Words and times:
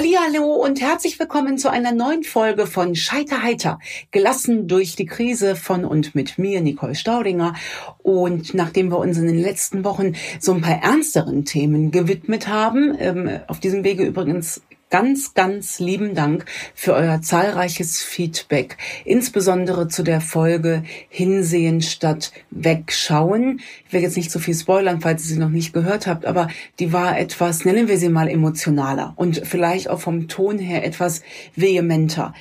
Hallo 0.00 0.54
und 0.54 0.80
herzlich 0.80 1.18
willkommen 1.18 1.58
zu 1.58 1.72
einer 1.72 1.90
neuen 1.90 2.22
Folge 2.22 2.68
von 2.68 2.94
Scheiterheiter, 2.94 3.80
gelassen 4.12 4.68
durch 4.68 4.94
die 4.94 5.06
Krise 5.06 5.56
von 5.56 5.84
und 5.84 6.14
mit 6.14 6.38
mir, 6.38 6.60
Nicole 6.60 6.94
Staudinger. 6.94 7.54
Und 7.98 8.54
nachdem 8.54 8.92
wir 8.92 8.98
uns 8.98 9.18
in 9.18 9.26
den 9.26 9.40
letzten 9.40 9.82
Wochen 9.82 10.14
so 10.38 10.54
ein 10.54 10.60
paar 10.60 10.80
ernsteren 10.84 11.44
Themen 11.44 11.90
gewidmet 11.90 12.46
haben, 12.46 12.94
ähm, 13.00 13.40
auf 13.48 13.58
diesem 13.58 13.82
Wege 13.82 14.04
übrigens 14.04 14.62
ganz, 14.90 15.34
ganz 15.34 15.78
lieben 15.78 16.14
Dank 16.14 16.44
für 16.74 16.94
euer 16.94 17.20
zahlreiches 17.22 18.02
Feedback, 18.02 18.76
insbesondere 19.04 19.88
zu 19.88 20.02
der 20.02 20.20
Folge 20.20 20.82
Hinsehen 21.08 21.82
statt 21.82 22.32
Wegschauen. 22.50 23.60
Ich 23.86 23.92
will 23.92 24.02
jetzt 24.02 24.16
nicht 24.16 24.30
so 24.30 24.38
viel 24.38 24.54
spoilern, 24.54 25.00
falls 25.00 25.22
ihr 25.24 25.34
sie 25.34 25.40
noch 25.40 25.50
nicht 25.50 25.72
gehört 25.72 26.06
habt, 26.06 26.26
aber 26.26 26.48
die 26.78 26.92
war 26.92 27.18
etwas, 27.18 27.64
nennen 27.64 27.88
wir 27.88 27.98
sie 27.98 28.08
mal 28.08 28.28
emotionaler 28.28 29.12
und 29.16 29.42
vielleicht 29.44 29.88
auch 29.88 30.00
vom 30.00 30.28
Ton 30.28 30.58
her 30.58 30.84
etwas 30.84 31.22
vehementer. 31.54 32.34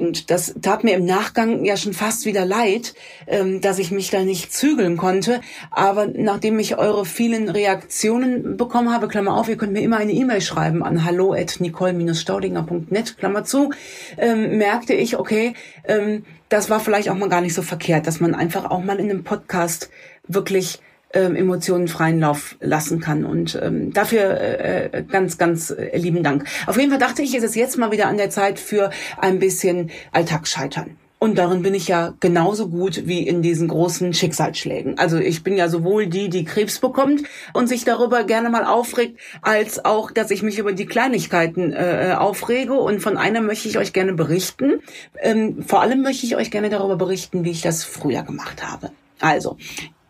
Und 0.00 0.30
das 0.30 0.54
tat 0.60 0.84
mir 0.84 0.94
im 0.94 1.04
Nachgang 1.04 1.64
ja 1.64 1.76
schon 1.76 1.92
fast 1.92 2.24
wieder 2.24 2.44
leid, 2.44 2.94
ähm, 3.26 3.60
dass 3.60 3.78
ich 3.78 3.90
mich 3.90 4.10
da 4.10 4.22
nicht 4.22 4.52
zügeln 4.52 4.96
konnte. 4.96 5.40
Aber 5.70 6.06
nachdem 6.06 6.58
ich 6.58 6.78
eure 6.78 7.04
vielen 7.04 7.48
Reaktionen 7.48 8.56
bekommen 8.56 8.92
habe, 8.92 9.08
Klammer 9.08 9.36
auf, 9.36 9.48
ihr 9.48 9.56
könnt 9.56 9.72
mir 9.72 9.82
immer 9.82 9.98
eine 9.98 10.12
E-Mail 10.12 10.40
schreiben 10.40 10.82
an 10.82 11.04
hallo 11.04 11.32
at 11.32 11.60
nicole-staudinger.net, 11.60 13.18
Klammer 13.18 13.44
zu, 13.44 13.70
ähm, 14.16 14.58
merkte 14.58 14.94
ich, 14.94 15.18
okay, 15.18 15.54
ähm, 15.84 16.24
das 16.48 16.70
war 16.70 16.80
vielleicht 16.80 17.08
auch 17.10 17.16
mal 17.16 17.28
gar 17.28 17.40
nicht 17.40 17.54
so 17.54 17.62
verkehrt, 17.62 18.06
dass 18.06 18.20
man 18.20 18.34
einfach 18.34 18.70
auch 18.70 18.82
mal 18.82 18.98
in 18.98 19.10
einem 19.10 19.22
Podcast 19.22 19.90
wirklich 20.26 20.80
ähm, 21.12 21.36
Emotionen 21.36 21.88
freien 21.88 22.20
Lauf 22.20 22.56
lassen 22.60 23.00
kann. 23.00 23.24
Und 23.24 23.58
ähm, 23.60 23.92
dafür 23.92 24.40
äh, 24.40 24.86
äh, 24.86 25.02
ganz, 25.02 25.38
ganz 25.38 25.70
äh, 25.70 25.96
lieben 25.96 26.22
Dank. 26.22 26.44
Auf 26.66 26.78
jeden 26.78 26.90
Fall 26.90 27.00
dachte 27.00 27.22
ich, 27.22 27.34
es 27.34 27.44
ist 27.44 27.56
jetzt 27.56 27.78
mal 27.78 27.90
wieder 27.90 28.06
an 28.06 28.16
der 28.16 28.30
Zeit 28.30 28.58
für 28.58 28.90
ein 29.18 29.38
bisschen 29.38 29.90
Alltagsscheitern. 30.12 30.96
Und 31.22 31.36
darin 31.36 31.60
bin 31.60 31.74
ich 31.74 31.86
ja 31.86 32.14
genauso 32.20 32.68
gut 32.68 33.06
wie 33.06 33.28
in 33.28 33.42
diesen 33.42 33.68
großen 33.68 34.14
Schicksalsschlägen. 34.14 34.98
Also 34.98 35.18
ich 35.18 35.44
bin 35.44 35.54
ja 35.54 35.68
sowohl 35.68 36.06
die, 36.06 36.30
die 36.30 36.46
Krebs 36.46 36.78
bekommt 36.78 37.24
und 37.52 37.68
sich 37.68 37.84
darüber 37.84 38.24
gerne 38.24 38.48
mal 38.48 38.64
aufregt, 38.64 39.20
als 39.42 39.84
auch, 39.84 40.10
dass 40.10 40.30
ich 40.30 40.42
mich 40.42 40.58
über 40.58 40.72
die 40.72 40.86
Kleinigkeiten 40.86 41.74
äh, 41.74 42.14
aufrege. 42.18 42.72
Und 42.72 43.00
von 43.00 43.18
einer 43.18 43.42
möchte 43.42 43.68
ich 43.68 43.76
euch 43.76 43.92
gerne 43.92 44.14
berichten. 44.14 44.80
Ähm, 45.20 45.62
vor 45.62 45.82
allem 45.82 46.00
möchte 46.00 46.24
ich 46.24 46.36
euch 46.36 46.50
gerne 46.50 46.70
darüber 46.70 46.96
berichten, 46.96 47.44
wie 47.44 47.50
ich 47.50 47.60
das 47.60 47.84
früher 47.84 48.22
gemacht 48.22 48.66
habe. 48.66 48.90
Also, 49.20 49.58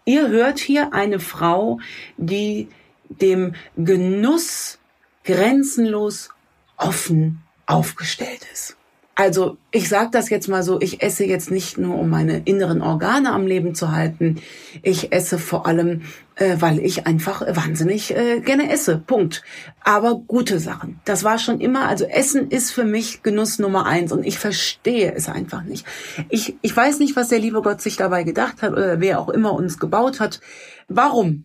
Ihr 0.04 0.28
hört 0.28 0.58
hier 0.58 0.92
eine 0.92 1.20
Frau, 1.20 1.78
die 2.16 2.68
dem 3.08 3.54
Genuss 3.76 4.78
grenzenlos 5.24 6.30
offen 6.76 7.42
aufgestellt 7.66 8.46
ist. 8.52 8.76
Also 9.20 9.58
ich 9.70 9.90
sage 9.90 10.08
das 10.12 10.30
jetzt 10.30 10.48
mal 10.48 10.62
so, 10.62 10.80
ich 10.80 11.02
esse 11.02 11.26
jetzt 11.26 11.50
nicht 11.50 11.76
nur, 11.76 11.98
um 11.98 12.08
meine 12.08 12.38
inneren 12.46 12.80
Organe 12.80 13.32
am 13.32 13.46
Leben 13.46 13.74
zu 13.74 13.92
halten. 13.92 14.40
Ich 14.80 15.12
esse 15.12 15.36
vor 15.36 15.66
allem, 15.66 16.04
äh, 16.36 16.56
weil 16.60 16.78
ich 16.78 17.06
einfach 17.06 17.42
wahnsinnig 17.54 18.16
äh, 18.16 18.40
gerne 18.40 18.72
esse. 18.72 18.96
Punkt. 18.96 19.42
Aber 19.84 20.14
gute 20.14 20.58
Sachen. 20.58 21.00
Das 21.04 21.22
war 21.22 21.38
schon 21.38 21.60
immer, 21.60 21.86
also 21.86 22.06
Essen 22.06 22.48
ist 22.48 22.70
für 22.70 22.86
mich 22.86 23.22
Genuss 23.22 23.58
Nummer 23.58 23.84
eins 23.84 24.10
und 24.10 24.24
ich 24.24 24.38
verstehe 24.38 25.12
es 25.14 25.28
einfach 25.28 25.64
nicht. 25.64 25.84
Ich, 26.30 26.56
ich 26.62 26.74
weiß 26.74 26.98
nicht, 26.98 27.14
was 27.14 27.28
der 27.28 27.40
liebe 27.40 27.60
Gott 27.60 27.82
sich 27.82 27.98
dabei 27.98 28.22
gedacht 28.22 28.62
hat 28.62 28.72
oder 28.72 29.00
wer 29.00 29.20
auch 29.20 29.28
immer 29.28 29.52
uns 29.52 29.78
gebaut 29.78 30.18
hat. 30.18 30.40
Warum? 30.88 31.44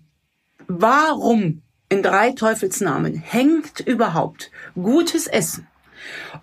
Warum 0.69 1.61
in 1.89 2.03
drei 2.03 2.31
Teufelsnamen 2.31 3.15
hängt 3.15 3.81
überhaupt 3.81 4.49
gutes 4.75 5.27
Essen 5.27 5.67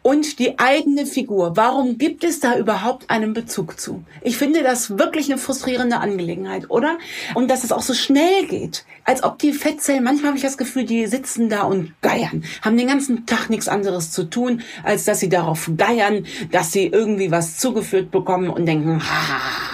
und 0.02 0.38
die 0.38 0.58
eigene 0.58 1.06
Figur. 1.06 1.56
Warum 1.56 1.98
gibt 1.98 2.24
es 2.24 2.40
da 2.40 2.56
überhaupt 2.56 3.10
einen 3.10 3.32
Bezug 3.32 3.80
zu? 3.80 4.04
Ich 4.22 4.36
finde 4.36 4.62
das 4.62 4.98
wirklich 4.98 5.30
eine 5.30 5.38
frustrierende 5.38 5.98
Angelegenheit, 5.98 6.70
oder? 6.70 6.98
Und 7.34 7.50
dass 7.50 7.64
es 7.64 7.72
auch 7.72 7.82
so 7.82 7.94
schnell 7.94 8.46
geht. 8.46 8.84
Als 9.04 9.22
ob 9.22 9.38
die 9.38 9.52
Fettzellen, 9.52 10.04
manchmal 10.04 10.28
habe 10.28 10.38
ich 10.38 10.44
das 10.44 10.58
Gefühl, 10.58 10.84
die 10.84 11.06
sitzen 11.06 11.48
da 11.48 11.62
und 11.62 11.92
geiern, 12.02 12.44
haben 12.62 12.76
den 12.76 12.86
ganzen 12.86 13.26
Tag 13.26 13.50
nichts 13.50 13.68
anderes 13.68 14.12
zu 14.12 14.24
tun, 14.24 14.62
als 14.84 15.04
dass 15.04 15.20
sie 15.20 15.28
darauf 15.28 15.70
geiern, 15.76 16.24
dass 16.50 16.72
sie 16.72 16.86
irgendwie 16.86 17.30
was 17.30 17.58
zugeführt 17.58 18.10
bekommen 18.10 18.48
und 18.48 18.66
denken, 18.66 19.02
ha, 19.02 19.71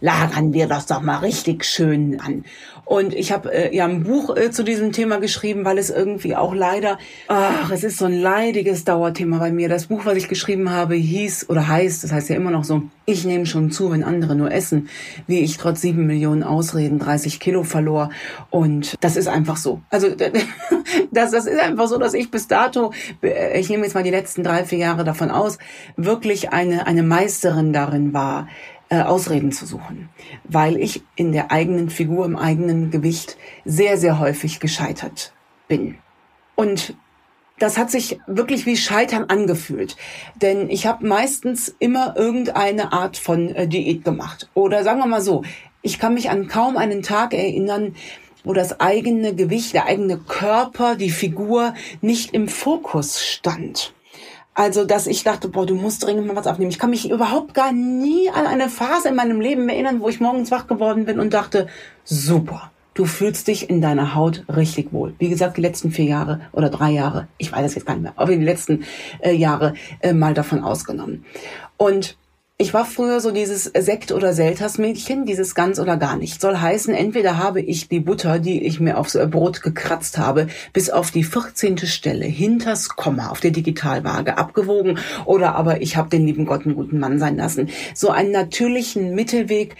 lagern 0.00 0.52
wir 0.52 0.66
das 0.66 0.86
doch 0.86 1.00
mal 1.02 1.18
richtig 1.18 1.64
schön 1.64 2.20
an. 2.20 2.44
Und 2.84 3.14
ich 3.14 3.32
habe 3.32 3.52
äh, 3.52 3.74
ja 3.74 3.84
ein 3.84 4.02
Buch 4.02 4.36
äh, 4.36 4.50
zu 4.50 4.64
diesem 4.64 4.92
Thema 4.92 5.18
geschrieben, 5.18 5.64
weil 5.64 5.78
es 5.78 5.88
irgendwie 5.88 6.34
auch 6.34 6.52
leider, 6.52 6.98
ach, 7.28 7.70
es 7.70 7.84
ist 7.84 7.98
so 7.98 8.06
ein 8.06 8.20
leidiges 8.20 8.84
Dauerthema 8.84 9.38
bei 9.38 9.52
mir. 9.52 9.68
Das 9.68 9.86
Buch, 9.86 10.04
was 10.04 10.16
ich 10.16 10.28
geschrieben 10.28 10.70
habe, 10.70 10.94
hieß 10.94 11.48
oder 11.48 11.68
heißt, 11.68 12.02
das 12.02 12.12
heißt 12.12 12.28
ja 12.28 12.36
immer 12.36 12.50
noch 12.50 12.64
so, 12.64 12.82
ich 13.06 13.24
nehme 13.24 13.46
schon 13.46 13.70
zu, 13.70 13.90
wenn 13.92 14.04
andere 14.04 14.34
nur 14.34 14.52
essen, 14.52 14.88
wie 15.26 15.40
ich 15.40 15.56
trotz 15.56 15.80
sieben 15.80 16.06
Millionen 16.06 16.42
Ausreden 16.42 16.98
30 16.98 17.40
Kilo 17.40 17.62
verlor. 17.62 18.10
Und 18.50 18.94
das 19.00 19.16
ist 19.16 19.28
einfach 19.28 19.56
so. 19.56 19.80
Also 19.88 20.08
das, 21.10 21.30
das 21.30 21.46
ist 21.46 21.60
einfach 21.60 21.86
so, 21.86 21.98
dass 21.98 22.14
ich 22.14 22.30
bis 22.30 22.48
dato, 22.48 22.92
äh, 23.22 23.58
ich 23.58 23.70
nehme 23.70 23.84
jetzt 23.84 23.94
mal 23.94 24.02
die 24.02 24.10
letzten 24.10 24.42
drei, 24.42 24.64
vier 24.64 24.78
Jahre 24.78 25.04
davon 25.04 25.30
aus, 25.30 25.58
wirklich 25.96 26.50
eine, 26.52 26.86
eine 26.86 27.02
Meisterin 27.02 27.72
darin 27.72 28.12
war, 28.12 28.48
äh, 28.92 29.00
Ausreden 29.00 29.52
zu 29.52 29.64
suchen, 29.64 30.10
weil 30.44 30.76
ich 30.76 31.02
in 31.16 31.32
der 31.32 31.50
eigenen 31.50 31.88
Figur, 31.88 32.26
im 32.26 32.36
eigenen 32.36 32.90
Gewicht 32.90 33.38
sehr, 33.64 33.96
sehr 33.96 34.18
häufig 34.18 34.60
gescheitert 34.60 35.32
bin. 35.66 35.96
Und 36.56 36.94
das 37.58 37.78
hat 37.78 37.90
sich 37.90 38.20
wirklich 38.26 38.66
wie 38.66 38.76
Scheitern 38.76 39.24
angefühlt. 39.24 39.96
Denn 40.34 40.68
ich 40.68 40.84
habe 40.84 41.06
meistens 41.06 41.74
immer 41.78 42.18
irgendeine 42.18 42.92
Art 42.92 43.16
von 43.16 43.48
äh, 43.54 43.66
Diät 43.66 44.04
gemacht. 44.04 44.50
Oder 44.52 44.84
sagen 44.84 44.98
wir 44.98 45.06
mal 45.06 45.22
so, 45.22 45.42
ich 45.80 45.98
kann 45.98 46.12
mich 46.12 46.28
an 46.28 46.46
kaum 46.46 46.76
einen 46.76 47.00
Tag 47.00 47.32
erinnern, 47.32 47.94
wo 48.44 48.52
das 48.52 48.78
eigene 48.78 49.34
Gewicht, 49.34 49.72
der 49.72 49.86
eigene 49.86 50.18
Körper, 50.18 50.96
die 50.96 51.10
Figur 51.10 51.72
nicht 52.02 52.34
im 52.34 52.46
Fokus 52.46 53.24
stand. 53.24 53.94
Also, 54.54 54.84
dass 54.84 55.06
ich 55.06 55.24
dachte, 55.24 55.48
boah, 55.48 55.64
du 55.64 55.74
musst 55.74 56.04
dringend 56.04 56.26
mal 56.26 56.36
was 56.36 56.46
aufnehmen. 56.46 56.70
Ich 56.70 56.78
kann 56.78 56.90
mich 56.90 57.10
überhaupt 57.10 57.54
gar 57.54 57.72
nie 57.72 58.28
an 58.28 58.46
eine 58.46 58.68
Phase 58.68 59.08
in 59.08 59.14
meinem 59.14 59.40
Leben 59.40 59.68
erinnern, 59.68 60.00
wo 60.00 60.08
ich 60.08 60.20
morgens 60.20 60.50
wach 60.50 60.66
geworden 60.66 61.06
bin 61.06 61.18
und 61.20 61.32
dachte, 61.32 61.68
super, 62.04 62.70
du 62.92 63.06
fühlst 63.06 63.48
dich 63.48 63.70
in 63.70 63.80
deiner 63.80 64.14
Haut 64.14 64.44
richtig 64.54 64.92
wohl. 64.92 65.14
Wie 65.18 65.30
gesagt, 65.30 65.56
die 65.56 65.62
letzten 65.62 65.90
vier 65.90 66.04
Jahre 66.04 66.40
oder 66.52 66.68
drei 66.68 66.90
Jahre, 66.90 67.28
ich 67.38 67.50
weiß 67.50 67.64
es 67.64 67.74
jetzt 67.74 67.86
gar 67.86 67.94
nicht 67.94 68.02
mehr, 68.02 68.12
aber 68.16 68.36
die 68.36 68.44
letzten 68.44 68.84
äh, 69.20 69.32
Jahre 69.32 69.72
äh, 70.00 70.12
mal 70.12 70.34
davon 70.34 70.62
ausgenommen. 70.62 71.24
Und 71.78 72.18
ich 72.62 72.72
war 72.72 72.84
früher 72.84 73.18
so 73.18 73.32
dieses 73.32 73.64
Sekt- 73.64 74.12
oder 74.12 74.32
Selters-Mädchen, 74.32 75.26
dieses 75.26 75.56
ganz 75.56 75.80
oder 75.80 75.96
gar 75.96 76.16
nicht. 76.16 76.40
Soll 76.40 76.58
heißen, 76.58 76.94
entweder 76.94 77.36
habe 77.36 77.60
ich 77.60 77.88
die 77.88 77.98
Butter, 77.98 78.38
die 78.38 78.62
ich 78.62 78.78
mir 78.78 78.98
aufs 78.98 79.18
Brot 79.30 79.62
gekratzt 79.62 80.16
habe, 80.16 80.46
bis 80.72 80.88
auf 80.88 81.10
die 81.10 81.24
14. 81.24 81.78
Stelle 81.78 82.24
hinters 82.24 82.90
Komma 82.90 83.30
auf 83.30 83.40
der 83.40 83.50
Digitalwaage 83.50 84.38
abgewogen 84.38 85.00
oder 85.24 85.56
aber 85.56 85.82
ich 85.82 85.96
habe 85.96 86.08
den 86.08 86.24
lieben 86.24 86.46
Gott 86.46 86.64
einen 86.64 86.76
guten 86.76 87.00
Mann 87.00 87.18
sein 87.18 87.36
lassen. 87.36 87.68
So 87.96 88.10
einen 88.10 88.30
natürlichen 88.30 89.12
Mittelweg, 89.16 89.74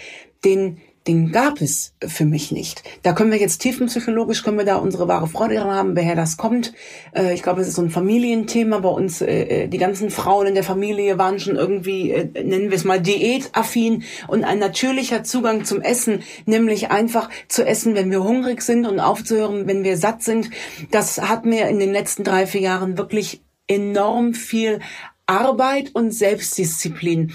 den 0.44 0.78
den 1.06 1.32
gab 1.32 1.60
es 1.60 1.94
für 2.06 2.24
mich 2.24 2.52
nicht. 2.52 2.82
Da 3.02 3.12
können 3.12 3.32
wir 3.32 3.38
jetzt 3.38 3.58
tiefenpsychologisch, 3.58 4.44
können 4.44 4.58
wir 4.58 4.64
da 4.64 4.76
unsere 4.76 5.08
wahre 5.08 5.26
Freude 5.26 5.56
dran 5.56 5.70
haben, 5.70 5.96
woher 5.96 6.14
das 6.14 6.36
kommt. 6.36 6.72
Äh, 7.14 7.34
ich 7.34 7.42
glaube, 7.42 7.60
es 7.60 7.68
ist 7.68 7.74
so 7.74 7.82
ein 7.82 7.90
Familienthema. 7.90 8.78
Bei 8.78 8.88
uns, 8.88 9.20
äh, 9.20 9.64
äh, 9.64 9.68
die 9.68 9.78
ganzen 9.78 10.10
Frauen 10.10 10.46
in 10.46 10.54
der 10.54 10.62
Familie 10.62 11.18
waren 11.18 11.40
schon 11.40 11.56
irgendwie, 11.56 12.30
nennen 12.34 12.70
wir 12.70 12.76
es 12.76 12.84
mal, 12.84 13.00
diätaffin 13.00 14.04
und 14.28 14.44
ein 14.44 14.58
natürlicher 14.58 15.24
Zugang 15.24 15.64
zum 15.64 15.80
Essen, 15.80 16.22
nämlich 16.46 16.90
einfach 16.90 17.30
zu 17.48 17.66
essen, 17.66 17.94
wenn 17.94 18.10
wir 18.10 18.22
hungrig 18.22 18.62
sind 18.62 18.86
und 18.86 19.00
aufzuhören, 19.00 19.66
wenn 19.66 19.82
wir 19.82 19.96
satt 19.96 20.22
sind. 20.22 20.50
Das 20.92 21.20
hat 21.20 21.44
mir 21.44 21.68
in 21.68 21.80
den 21.80 21.92
letzten 21.92 22.22
drei, 22.22 22.46
vier 22.46 22.60
Jahren 22.60 22.96
wirklich 22.96 23.42
enorm 23.66 24.34
viel 24.34 24.80
Arbeit 25.26 25.94
und 25.94 26.12
Selbstdisziplin 26.12 27.32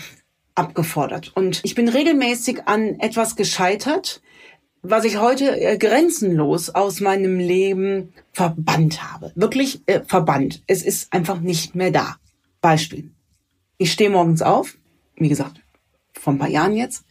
abgefordert. 0.58 1.32
Und 1.36 1.62
ich 1.64 1.76
bin 1.76 1.88
regelmäßig 1.88 2.68
an 2.68 3.00
etwas 3.00 3.36
gescheitert, 3.36 4.22
was 4.82 5.06
ich 5.06 5.18
heute 5.18 5.60
äh, 5.60 5.78
grenzenlos 5.78 6.70
aus 6.70 7.00
meinem 7.00 7.40
Leben 7.40 8.14
verbannt 8.32 9.04
habe. 9.04 9.32
Wirklich 9.36 9.82
äh, 9.86 10.02
verbannt. 10.06 10.64
Es 10.68 10.84
ist 10.84 11.14
einfach 11.14 11.40
nicht 11.40 11.76
mehr 11.76 11.92
da. 11.92 12.18
Beispiel. 12.62 13.12
Ich 13.78 13.92
stehe 13.92 14.10
morgens 14.10 14.42
auf, 14.42 14.78
wie 15.16 15.30
gesagt, 15.30 15.62
vor 16.14 16.34
ein 16.34 16.40
paar 16.40 16.50
Jahren 16.50 16.76
jetzt, 16.76 17.04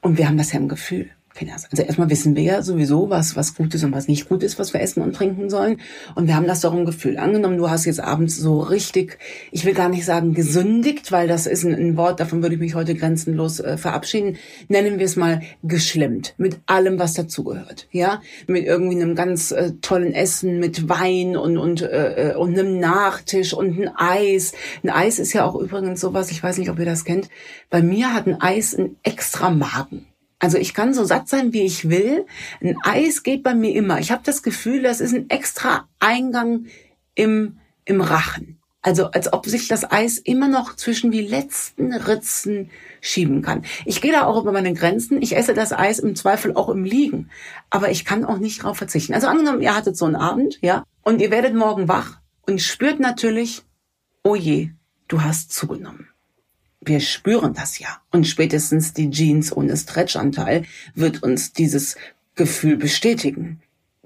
und 0.00 0.18
wir 0.18 0.28
haben 0.28 0.38
das 0.38 0.52
ja 0.52 0.58
im 0.58 0.68
Gefühl. 0.68 1.10
Kinders. 1.34 1.66
Also 1.70 1.82
erstmal 1.82 2.08
wissen 2.10 2.36
wir 2.36 2.42
ja 2.42 2.62
sowieso, 2.62 3.10
was, 3.10 3.36
was 3.36 3.54
gut 3.54 3.74
ist 3.74 3.84
und 3.84 3.92
was 3.92 4.08
nicht 4.08 4.28
gut 4.28 4.42
ist, 4.42 4.58
was 4.58 4.72
wir 4.72 4.80
essen 4.80 5.02
und 5.02 5.14
trinken 5.14 5.50
sollen. 5.50 5.80
Und 6.14 6.28
wir 6.28 6.36
haben 6.36 6.46
das 6.46 6.60
doch 6.60 6.72
im 6.72 6.84
Gefühl. 6.84 7.18
Angenommen, 7.18 7.58
du 7.58 7.68
hast 7.68 7.84
jetzt 7.84 8.00
abends 8.00 8.36
so 8.36 8.60
richtig, 8.60 9.18
ich 9.50 9.64
will 9.64 9.74
gar 9.74 9.88
nicht 9.88 10.04
sagen 10.04 10.32
gesündigt, 10.32 11.10
weil 11.10 11.26
das 11.26 11.46
ist 11.46 11.64
ein, 11.64 11.74
ein 11.74 11.96
Wort, 11.96 12.20
davon 12.20 12.42
würde 12.42 12.54
ich 12.54 12.60
mich 12.60 12.74
heute 12.74 12.94
grenzenlos 12.94 13.58
äh, 13.60 13.76
verabschieden. 13.76 14.36
Nennen 14.68 14.98
wir 14.98 15.06
es 15.06 15.16
mal 15.16 15.42
geschlemmt. 15.62 16.34
Mit 16.38 16.58
allem, 16.66 16.98
was 16.98 17.14
dazugehört. 17.14 17.88
Ja, 17.90 18.22
mit 18.46 18.64
irgendwie 18.64 19.00
einem 19.00 19.16
ganz 19.16 19.50
äh, 19.50 19.72
tollen 19.82 20.12
Essen, 20.12 20.60
mit 20.60 20.88
Wein 20.88 21.36
und, 21.36 21.58
und, 21.58 21.82
äh, 21.82 22.30
äh 22.30 22.36
und 22.36 22.58
einem 22.58 22.78
Nachtisch 22.78 23.54
und 23.54 23.78
ein 23.78 23.90
Eis. 23.96 24.52
Ein 24.84 24.90
Eis 24.90 25.18
ist 25.18 25.32
ja 25.32 25.44
auch 25.44 25.56
übrigens 25.56 26.00
sowas, 26.00 26.30
ich 26.30 26.42
weiß 26.42 26.58
nicht, 26.58 26.70
ob 26.70 26.78
ihr 26.78 26.84
das 26.84 27.04
kennt. 27.04 27.28
Bei 27.70 27.82
mir 27.82 28.14
hat 28.14 28.26
ein 28.26 28.40
Eis 28.40 28.74
einen 28.74 28.96
extra 29.02 29.50
Magen. 29.50 30.06
Also 30.44 30.58
ich 30.58 30.74
kann 30.74 30.92
so 30.92 31.04
satt 31.04 31.26
sein, 31.26 31.54
wie 31.54 31.62
ich 31.62 31.88
will. 31.88 32.26
Ein 32.60 32.76
Eis 32.84 33.22
geht 33.22 33.42
bei 33.42 33.54
mir 33.54 33.74
immer. 33.74 33.98
Ich 33.98 34.12
habe 34.12 34.20
das 34.26 34.42
Gefühl, 34.42 34.82
das 34.82 35.00
ist 35.00 35.14
ein 35.14 35.30
extra 35.30 35.88
Eingang 36.00 36.66
im, 37.14 37.56
im 37.86 38.02
Rachen. 38.02 38.58
Also 38.82 39.06
als 39.06 39.32
ob 39.32 39.46
sich 39.46 39.68
das 39.68 39.90
Eis 39.90 40.18
immer 40.18 40.46
noch 40.46 40.76
zwischen 40.76 41.10
die 41.10 41.22
letzten 41.22 41.94
Ritzen 41.94 42.70
schieben 43.00 43.40
kann. 43.40 43.64
Ich 43.86 44.02
gehe 44.02 44.12
da 44.12 44.26
auch 44.26 44.38
über 44.42 44.52
meine 44.52 44.74
Grenzen. 44.74 45.22
Ich 45.22 45.34
esse 45.34 45.54
das 45.54 45.72
Eis 45.72 45.98
im 45.98 46.14
Zweifel 46.14 46.54
auch 46.54 46.68
im 46.68 46.84
Liegen. 46.84 47.30
Aber 47.70 47.90
ich 47.90 48.04
kann 48.04 48.26
auch 48.26 48.36
nicht 48.36 48.62
drauf 48.62 48.76
verzichten. 48.76 49.14
Also 49.14 49.28
angenommen, 49.28 49.62
ihr 49.62 49.74
hattet 49.74 49.96
so 49.96 50.04
einen 50.04 50.16
Abend, 50.16 50.58
ja, 50.60 50.84
und 51.00 51.22
ihr 51.22 51.30
werdet 51.30 51.54
morgen 51.54 51.88
wach 51.88 52.18
und 52.46 52.60
spürt 52.60 53.00
natürlich, 53.00 53.62
oh 54.22 54.34
je, 54.34 54.72
du 55.08 55.22
hast 55.22 55.54
zugenommen 55.54 56.10
wir 56.84 57.00
spüren 57.00 57.54
das 57.54 57.78
ja. 57.78 57.88
Und 58.10 58.26
spätestens 58.26 58.92
die 58.92 59.10
Jeans 59.10 59.54
ohne 59.54 59.76
Stretchanteil 59.76 60.64
wird 60.94 61.22
uns 61.22 61.52
dieses 61.52 61.96
Gefühl 62.34 62.76
bestätigen. 62.76 63.60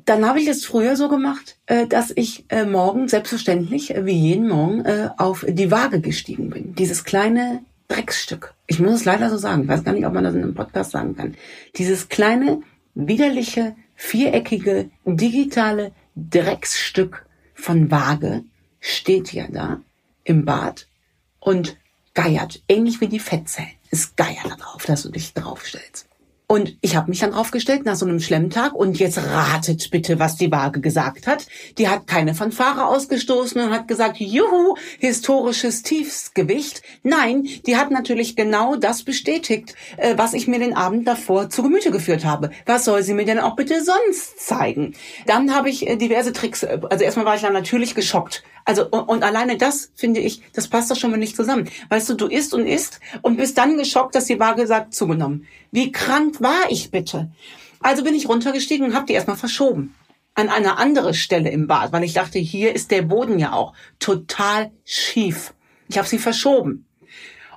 Dann 0.05 0.25
habe 0.25 0.41
ich 0.41 0.49
es 0.49 0.65
früher 0.65 0.97
so 0.97 1.09
gemacht, 1.09 1.59
äh, 1.67 1.87
dass 1.87 2.13
ich 2.15 2.47
äh, 2.49 2.65
morgen 2.65 3.09
selbstverständlich, 3.09 3.95
äh, 3.95 4.07
wie 4.07 4.13
jeden 4.13 4.49
Morgen, 4.49 4.85
auf 5.19 5.45
die 5.47 5.71
Waage 5.71 6.01
gestiegen 6.01 6.49
bin. 6.51 6.75
Dieses 6.75 7.05
kleine 7.05 7.61
Drecksstück. 7.89 8.55
Ich 8.67 8.81
muss 8.81 8.93
es 8.93 9.05
leider 9.05 9.29
so 9.29 9.37
sagen. 9.37 9.63
Ich 9.63 9.69
weiß 9.69 9.85
gar 9.85 9.93
nicht, 9.93 10.07
ob 10.07 10.15
man 10.15 10.25
das 10.25 10.35
in 10.35 10.43
einem 10.43 10.55
Podcast 10.55 10.93
sagen 10.93 11.17
kann. 11.17 11.35
Dieses 11.77 12.09
kleine, 12.09 12.63
widerliche, 12.95 13.77
viereckige, 13.95 14.91
digitale 15.05 15.93
Drecksstück 16.17 17.27
von 17.55 17.91
Waage 17.91 18.45
steht 18.81 19.33
ja 19.33 19.47
da 19.51 19.81
im 20.25 20.45
Bad 20.45 20.87
und 21.41 21.77
geiert, 22.15 22.63
ähnlich 22.69 23.01
wie 23.01 23.09
die 23.09 23.21
Fettzellen. 23.21 23.71
Es 23.91 24.17
geiert 24.17 24.59
darauf, 24.59 24.85
dass 24.85 25.03
du 25.03 25.11
dich 25.11 25.35
draufstellst. 25.35 26.09
Und 26.51 26.79
ich 26.81 26.97
habe 26.97 27.11
mich 27.11 27.21
dann 27.21 27.33
draufgestellt 27.33 27.85
nach 27.85 27.95
so 27.95 28.07
einem 28.07 28.21
Schlemmtag 28.21 28.73
und 28.73 28.99
jetzt 28.99 29.19
ratet 29.19 29.91
bitte, 29.91 30.19
was 30.19 30.37
die 30.37 30.51
Waage 30.51 30.81
gesagt 30.81 31.27
hat. 31.27 31.47
Die 31.77 31.89
hat 31.89 32.07
keine 32.07 32.35
Fanfare 32.35 32.87
ausgestoßen 32.87 33.61
und 33.61 33.71
hat 33.71 33.87
gesagt, 33.87 34.17
juhu, 34.17 34.75
historisches 34.99 35.83
Tiefsgewicht. 35.83 36.81
Nein, 37.03 37.47
die 37.67 37.77
hat 37.77 37.91
natürlich 37.91 38.35
genau 38.35 38.77
das 38.77 39.03
bestätigt, 39.03 39.75
äh, 39.99 40.17
was 40.17 40.33
ich 40.33 40.49
mir 40.49 40.59
den 40.59 40.75
Abend 40.75 41.07
davor 41.07 41.51
zu 41.51 41.63
Gemüte 41.63 41.91
geführt 41.91 42.25
habe. 42.25 42.49
Was 42.65 42.87
soll 42.87 43.03
sie 43.03 43.13
mir 43.13 43.27
denn 43.27 43.41
auch 43.41 43.55
bitte 43.55 43.85
sonst 43.85 44.41
zeigen? 44.41 44.95
Dann 45.27 45.55
habe 45.55 45.69
ich 45.69 45.87
äh, 45.87 45.97
diverse 45.97 46.33
Tricks, 46.33 46.63
äh, 46.63 46.81
also 46.89 47.05
erstmal 47.05 47.27
war 47.27 47.35
ich 47.35 47.43
dann 47.43 47.53
natürlich 47.53 47.95
geschockt. 47.95 48.43
Also 48.69 48.87
und, 48.87 49.09
und 49.09 49.23
alleine 49.23 49.57
das 49.57 49.93
finde 49.95 50.21
ich, 50.21 50.43
das 50.53 50.69
passt 50.69 50.91
doch 50.91 50.97
schon 50.97 51.11
mal 51.11 51.17
nicht 51.17 51.35
zusammen. 51.35 51.71
Weißt 51.89 52.07
du, 52.11 52.15
du 52.15 52.27
isst 52.27 52.53
und 52.53 52.67
isst 52.67 53.01
und 53.23 53.39
bist 53.39 53.57
dann 53.57 53.79
geschockt, 53.79 54.15
dass 54.15 54.27
die 54.27 54.39
Waage 54.39 54.67
sagt 54.67 54.95
zugenommen. 54.95 55.47
Wie 55.73 55.91
krank 55.91 56.43
war 56.43 56.65
ich 56.69 56.91
bitte? 56.91 57.31
Also 57.81 58.05
bin 58.05 58.15
ich 58.15 58.29
runtergestiegen 58.29 58.85
und 58.85 58.95
habe 58.95 59.07
die 59.07 59.15
erstmal 59.15 59.39
verschoben 59.39 59.95
an 60.35 60.51
eine 60.51 60.77
andere 60.77 61.15
Stelle 61.15 61.51
im 61.51 61.67
Bad, 61.67 61.93
weil 61.93 62.05
ich 62.05 62.13
dachte, 62.13 62.39
hier 62.39 62.75
ist 62.75 62.91
der 62.91 63.01
Boden 63.01 63.39
ja 63.39 63.55
auch 63.55 63.73
total 64.01 64.71
schief. 64.85 65.55
Ich 65.89 65.97
habe 65.97 66.07
sie 66.07 66.19
verschoben. 66.19 66.87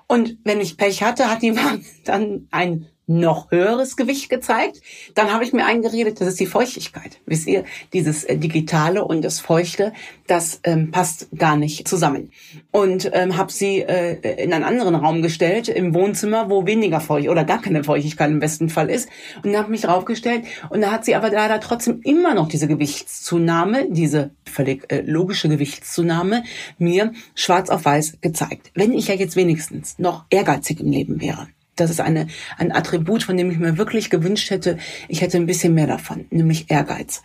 Und 0.08 0.38
wenn 0.46 0.62
ich 0.62 0.78
Pech 0.78 1.04
hatte, 1.04 1.30
hat 1.30 1.42
die 1.42 1.58
Waage 1.58 1.84
dann 2.06 2.48
ein 2.52 2.88
noch 3.20 3.52
höheres 3.52 3.98
Gewicht 3.98 4.30
gezeigt. 4.30 4.82
Dann 5.16 5.32
habe 5.32 5.44
ich 5.44 5.54
mir 5.54 5.66
eingeredet, 5.66 6.22
das 6.22 6.30
ist 6.30 6.40
die 6.40 6.46
Feuchtigkeit. 6.46 7.20
Wisst 7.26 7.48
ihr, 7.48 7.64
dieses 7.94 8.24
äh, 8.24 8.38
Digitale 8.38 9.04
und 9.04 9.24
das 9.24 9.40
Feuchte, 9.40 9.94
das 10.28 10.60
ähm, 10.64 10.92
passt 10.92 11.28
gar 11.38 11.58
nicht 11.58 11.88
zusammen. 11.88 12.32
Und 12.72 13.10
ähm, 13.14 13.38
habe 13.38 13.52
sie 13.52 13.80
äh, 13.82 14.44
in 14.44 14.54
einen 14.54 14.64
anderen 14.64 14.96
Raum 14.96 15.22
gestellt, 15.22 15.68
im 15.68 15.94
Wohnzimmer, 15.94 16.50
wo 16.50 16.66
weniger 16.66 17.02
feucht 17.02 17.30
oder 17.30 17.44
gar 17.44 17.62
keine 17.62 17.84
Feuchtigkeit 17.84 18.30
im 18.30 18.40
besten 18.40 18.70
Fall 18.70 18.90
ist. 18.90 19.10
Und 19.44 19.56
habe 19.56 19.72
mich 19.72 19.82
draufgestellt. 19.82 20.46
Und 20.70 20.82
da 20.82 20.92
hat 20.92 21.06
sie 21.06 21.16
aber 21.16 21.30
leider 21.30 21.60
trotzdem 21.60 22.02
immer 22.04 22.34
noch 22.34 22.48
diese 22.48 22.68
Gewichtszunahme, 22.68 23.88
diese 23.90 24.32
völlig 24.46 24.92
äh, 24.92 25.02
logische 25.02 25.50
Gewichtszunahme, 25.50 26.44
mir 26.78 27.14
schwarz 27.36 27.70
auf 27.70 27.86
weiß 27.86 28.18
gezeigt. 28.22 28.72
Wenn 28.74 28.94
ich 28.94 29.08
ja 29.08 29.16
jetzt 29.16 29.36
wenigstens 29.36 30.00
noch 30.00 30.26
ehrgeizig 30.30 30.80
im 30.80 30.92
Leben 30.92 31.22
wäre 31.22 31.48
das 31.82 31.90
ist 31.92 32.00
eine, 32.00 32.28
ein 32.58 32.72
Attribut, 32.72 33.24
von 33.24 33.36
dem 33.36 33.52
ich 33.52 33.58
mir 33.58 33.78
wirklich 33.78 34.10
gewünscht 34.10 34.50
hätte, 34.50 34.78
ich 35.08 35.22
hätte 35.22 35.38
ein 35.38 35.46
bisschen 35.46 35.74
mehr 35.74 35.88
davon, 35.88 36.26
nämlich 36.30 36.70
Ehrgeiz. 36.70 37.22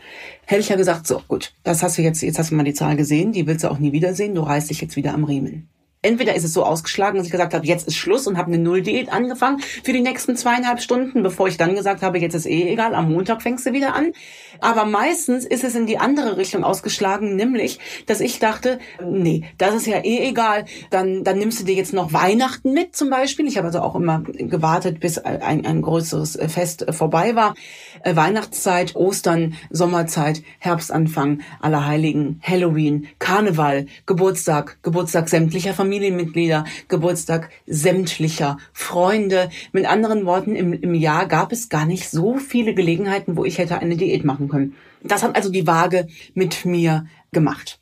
Hätte 0.46 0.60
ich 0.60 0.68
ja 0.68 0.76
gesagt, 0.76 1.06
so 1.06 1.22
gut, 1.28 1.52
das 1.62 1.82
hast 1.82 1.98
du 1.98 2.02
jetzt, 2.02 2.22
jetzt 2.22 2.38
hast 2.38 2.50
du 2.50 2.54
mal 2.54 2.64
die 2.64 2.74
Zahl 2.74 2.96
gesehen, 2.96 3.32
die 3.32 3.46
willst 3.46 3.64
du 3.64 3.70
auch 3.70 3.78
nie 3.78 3.92
wiedersehen, 3.92 4.34
du 4.34 4.42
reißt 4.42 4.70
dich 4.70 4.80
jetzt 4.80 4.96
wieder 4.96 5.14
am 5.14 5.24
Riemen 5.24 5.68
entweder 6.06 6.34
ist 6.34 6.44
es 6.44 6.52
so 6.52 6.64
ausgeschlagen, 6.64 7.18
dass 7.18 7.26
ich 7.26 7.32
gesagt 7.32 7.52
habe, 7.52 7.66
jetzt 7.66 7.86
ist 7.86 7.96
Schluss 7.96 8.26
und 8.26 8.38
habe 8.38 8.48
eine 8.48 8.58
Null-Diät 8.58 9.12
angefangen 9.12 9.60
für 9.82 9.92
die 9.92 10.00
nächsten 10.00 10.36
zweieinhalb 10.36 10.80
Stunden, 10.80 11.22
bevor 11.22 11.48
ich 11.48 11.56
dann 11.56 11.74
gesagt 11.74 12.02
habe, 12.02 12.18
jetzt 12.18 12.34
ist 12.34 12.46
eh 12.46 12.70
egal, 12.70 12.94
am 12.94 13.12
Montag 13.12 13.42
fängst 13.42 13.66
du 13.66 13.72
wieder 13.72 13.94
an. 13.94 14.12
Aber 14.60 14.86
meistens 14.86 15.44
ist 15.44 15.64
es 15.64 15.74
in 15.74 15.86
die 15.86 15.98
andere 15.98 16.36
Richtung 16.36 16.64
ausgeschlagen, 16.64 17.36
nämlich, 17.36 17.78
dass 18.06 18.20
ich 18.20 18.38
dachte, 18.38 18.78
nee, 19.04 19.44
das 19.58 19.74
ist 19.74 19.86
ja 19.86 19.98
eh 19.98 20.28
egal, 20.28 20.64
dann, 20.90 21.24
dann 21.24 21.38
nimmst 21.38 21.60
du 21.60 21.64
dir 21.64 21.74
jetzt 21.74 21.92
noch 21.92 22.12
Weihnachten 22.12 22.72
mit 22.72 22.96
zum 22.96 23.10
Beispiel. 23.10 23.46
Ich 23.46 23.58
habe 23.58 23.66
also 23.66 23.80
auch 23.80 23.96
immer 23.96 24.22
gewartet, 24.22 25.00
bis 25.00 25.18
ein, 25.18 25.66
ein 25.66 25.82
größeres 25.82 26.38
Fest 26.48 26.86
vorbei 26.90 27.34
war. 27.34 27.54
Äh, 28.02 28.16
Weihnachtszeit, 28.16 28.94
Ostern, 28.96 29.54
Sommerzeit, 29.70 30.42
Herbstanfang, 30.58 31.40
Allerheiligen, 31.60 32.40
Halloween, 32.42 33.08
Karneval, 33.18 33.86
Geburtstag, 34.06 34.78
Geburtstag 34.82 35.28
sämtlicher 35.28 35.74
Familienmitglieder, 35.74 36.64
Geburtstag 36.88 37.50
sämtlicher 37.66 38.58
Freunde. 38.72 39.50
Mit 39.72 39.86
anderen 39.86 40.26
Worten, 40.26 40.56
im, 40.56 40.72
im 40.72 40.94
Jahr 40.94 41.26
gab 41.26 41.52
es 41.52 41.68
gar 41.68 41.86
nicht 41.86 42.08
so 42.08 42.36
viele 42.38 42.74
Gelegenheiten, 42.74 43.36
wo 43.36 43.44
ich 43.44 43.58
hätte 43.58 43.78
eine 43.78 43.96
Diät 43.96 44.24
machen 44.24 44.48
können. 44.48 44.74
Das 45.02 45.22
hat 45.22 45.36
also 45.36 45.50
die 45.50 45.66
Waage 45.66 46.08
mit 46.34 46.64
mir 46.64 47.06
gemacht. 47.32 47.80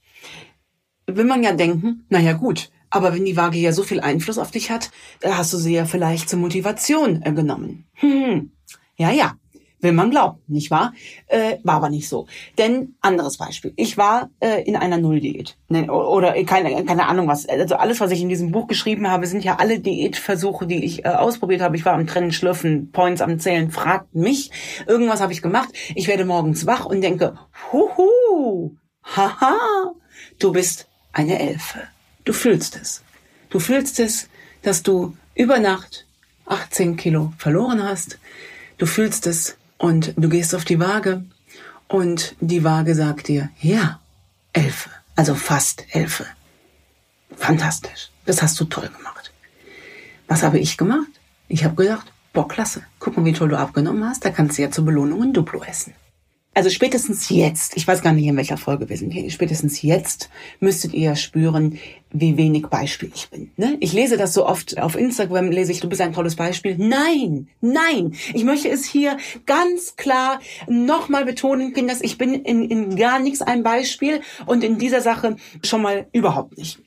Will 1.07 1.25
man 1.25 1.43
ja 1.43 1.53
denken, 1.53 2.07
naja 2.09 2.33
gut, 2.33 2.71
aber 2.91 3.13
wenn 3.13 3.25
die 3.25 3.37
Waage 3.37 3.59
ja 3.59 3.73
so 3.73 3.83
viel 3.83 4.01
Einfluss 4.01 4.39
auf 4.39 4.51
dich 4.51 4.71
hat, 4.71 4.91
hast 5.25 5.53
du 5.53 5.59
sie 5.59 5.75
ja 5.75 5.85
vielleicht 5.85 6.29
zur 6.29 6.39
Motivation 6.39 7.23
äh, 7.23 7.33
genommen. 7.33 7.87
Hm, 7.95 8.53
ja, 8.97 9.11
ja. 9.11 9.35
Will 9.85 9.93
man 9.93 10.11
glauben, 10.11 10.39
nicht 10.47 10.71
wahr? 10.71 10.95
Äh, 11.27 11.59
war 11.63 11.75
aber 11.75 11.91
nicht 11.91 12.09
so. 12.09 12.27
Denn 12.57 12.95
anderes 13.03 13.37
Beispiel. 13.37 13.75
Ich 13.77 13.99
war 13.99 14.31
äh, 14.41 14.63
in 14.63 14.77
einer 14.77 14.97
Nulldiät. 14.97 15.59
Ne, 15.69 15.93
oder 15.93 16.33
keine, 16.45 16.87
keine 16.87 17.07
Ahnung 17.07 17.29
was. 17.29 17.47
Also 17.47 17.77
alles, 17.77 18.01
was 18.01 18.11
ich 18.11 18.23
in 18.23 18.31
diesem 18.31 18.51
Buch 18.51 18.67
geschrieben 18.67 19.11
habe, 19.11 19.27
sind 19.27 19.45
ja 19.45 19.57
alle 19.57 19.81
Diätversuche, 19.81 20.67
die 20.67 20.83
ich 20.83 21.05
äh, 21.05 21.09
ausprobiert 21.09 21.61
habe. 21.61 21.77
Ich 21.77 21.85
war 21.85 21.93
am 21.93 22.07
Trennen, 22.07 22.33
Schlürfen, 22.33 22.93
Points 22.93 23.21
am 23.21 23.39
Zählen. 23.39 23.71
Fragt 23.71 24.15
mich. 24.15 24.51
Irgendwas 24.87 25.21
habe 25.21 25.35
ich 25.35 25.43
gemacht. 25.43 25.69
Ich 25.95 26.09
werde 26.09 26.25
morgens 26.25 26.65
wach 26.65 26.87
und 26.87 27.03
denke, 27.03 27.35
huhu, 27.71 28.75
haha, 29.03 29.93
du 30.39 30.51
bist 30.53 30.89
eine 31.13 31.39
Elfe. 31.39 31.81
Du 32.25 32.33
fühlst 32.33 32.79
es. 32.81 33.05
Du 33.51 33.61
fühlst 33.61 34.01
es, 34.01 34.31
dass 34.63 34.83
du 34.83 35.15
über 35.35 35.59
Nacht 35.59 36.07
18 36.47 36.97
Kilo 36.97 37.35
verloren 37.37 37.83
hast. 37.83 38.19
Du 38.79 38.87
fühlst 38.87 39.27
es, 39.27 39.59
und 39.85 40.15
du 40.17 40.31
gehst 40.31 40.55
auf 40.55 40.65
die 40.65 40.81
Waage 40.81 41.25
und 41.89 42.37
die 42.41 42.65
Waage 42.65 42.95
sagt 42.95 43.29
dir, 43.29 43.51
ja, 43.61 44.01
Elfe, 44.55 44.89
also 45.15 45.35
fast 45.35 45.85
Elfe. 45.91 46.25
Fantastisch, 47.37 48.11
das 48.25 48.41
hast 48.41 48.59
du 48.59 48.65
toll 48.65 48.89
gemacht. 48.89 49.31
Was 50.27 50.43
habe 50.43 50.59
ich 50.59 50.79
gemacht? 50.79 51.11
Ich 51.49 51.65
habe 51.65 51.75
gedacht, 51.75 52.11
boah, 52.33 52.49
klasse, 52.49 52.83
guck 52.99 53.19
mal, 53.19 53.27
wie 53.27 53.35
toll 53.35 53.51
du 53.51 53.59
abgenommen 53.59 54.09
hast, 54.09 54.25
da 54.25 54.31
kannst 54.31 54.57
du 54.57 54.63
ja 54.63 54.71
zur 54.71 54.87
Belohnung 54.87 55.23
ein 55.23 55.33
Duplo 55.35 55.63
essen. 55.63 55.93
Also 56.55 56.71
spätestens 56.71 57.29
jetzt, 57.31 57.77
ich 57.77 57.87
weiß 57.87 58.01
gar 58.01 58.13
nicht, 58.13 58.27
in 58.27 58.37
welcher 58.37 58.57
Folge 58.57 58.89
wir 58.89 58.97
sind, 58.97 59.13
spätestens 59.33 59.83
jetzt 59.83 60.31
müsstet 60.61 60.95
ihr 60.95 61.17
spüren, 61.17 61.79
wie 62.13 62.37
wenig 62.37 62.69
Beispiel 62.69 63.11
ich 63.13 63.29
bin. 63.29 63.51
Ne? 63.57 63.77
Ich 63.81 63.93
lese 63.93 64.17
das 64.17 64.33
so 64.33 64.47
oft 64.47 64.81
auf 64.81 64.95
Instagram, 64.95 65.51
lese 65.51 65.73
ich, 65.73 65.81
du 65.81 65.89
bist 65.89 66.01
ein 66.01 66.13
tolles 66.13 66.37
Beispiel. 66.37 66.77
Nein, 66.79 67.49
nein, 67.61 68.15
ich 68.33 68.45
möchte 68.45 68.69
es 68.69 68.85
hier 68.85 69.17
ganz 69.47 69.97
klar 69.97 70.39
nochmal 70.69 71.25
betonen, 71.25 71.73
Kinders, 71.73 72.01
ich 72.03 72.19
bin 72.19 72.35
in, 72.35 72.71
in 72.71 72.95
gar 72.95 73.19
nichts 73.19 73.43
ein 73.43 73.65
Beispiel 73.65 74.21
und 74.47 74.63
in 74.63 74.79
dieser 74.79 75.01
Sache 75.01 75.37
schon 75.65 75.83
mal 75.83 76.07
überhaupt 76.13 76.57
nicht. 76.57 76.79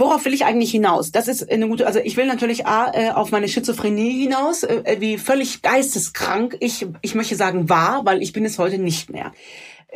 Worauf 0.00 0.24
will 0.24 0.34
ich 0.34 0.44
eigentlich 0.44 0.70
hinaus? 0.70 1.10
Das 1.12 1.28
ist 1.28 1.50
eine 1.50 1.68
gute, 1.68 1.86
also 1.86 2.00
ich 2.02 2.16
will 2.16 2.26
natürlich 2.26 2.66
A, 2.66 2.92
äh, 2.92 3.10
auf 3.10 3.30
meine 3.30 3.48
Schizophrenie 3.48 4.22
hinaus, 4.22 4.62
äh, 4.62 4.96
wie 4.98 5.18
völlig 5.18 5.62
geisteskrank 5.62 6.56
ich, 6.60 6.86
ich 7.02 7.14
möchte 7.14 7.36
sagen 7.36 7.68
war, 7.68 8.04
weil 8.04 8.22
ich 8.22 8.32
bin 8.32 8.44
es 8.44 8.58
heute 8.58 8.78
nicht 8.78 9.10
mehr. 9.10 9.32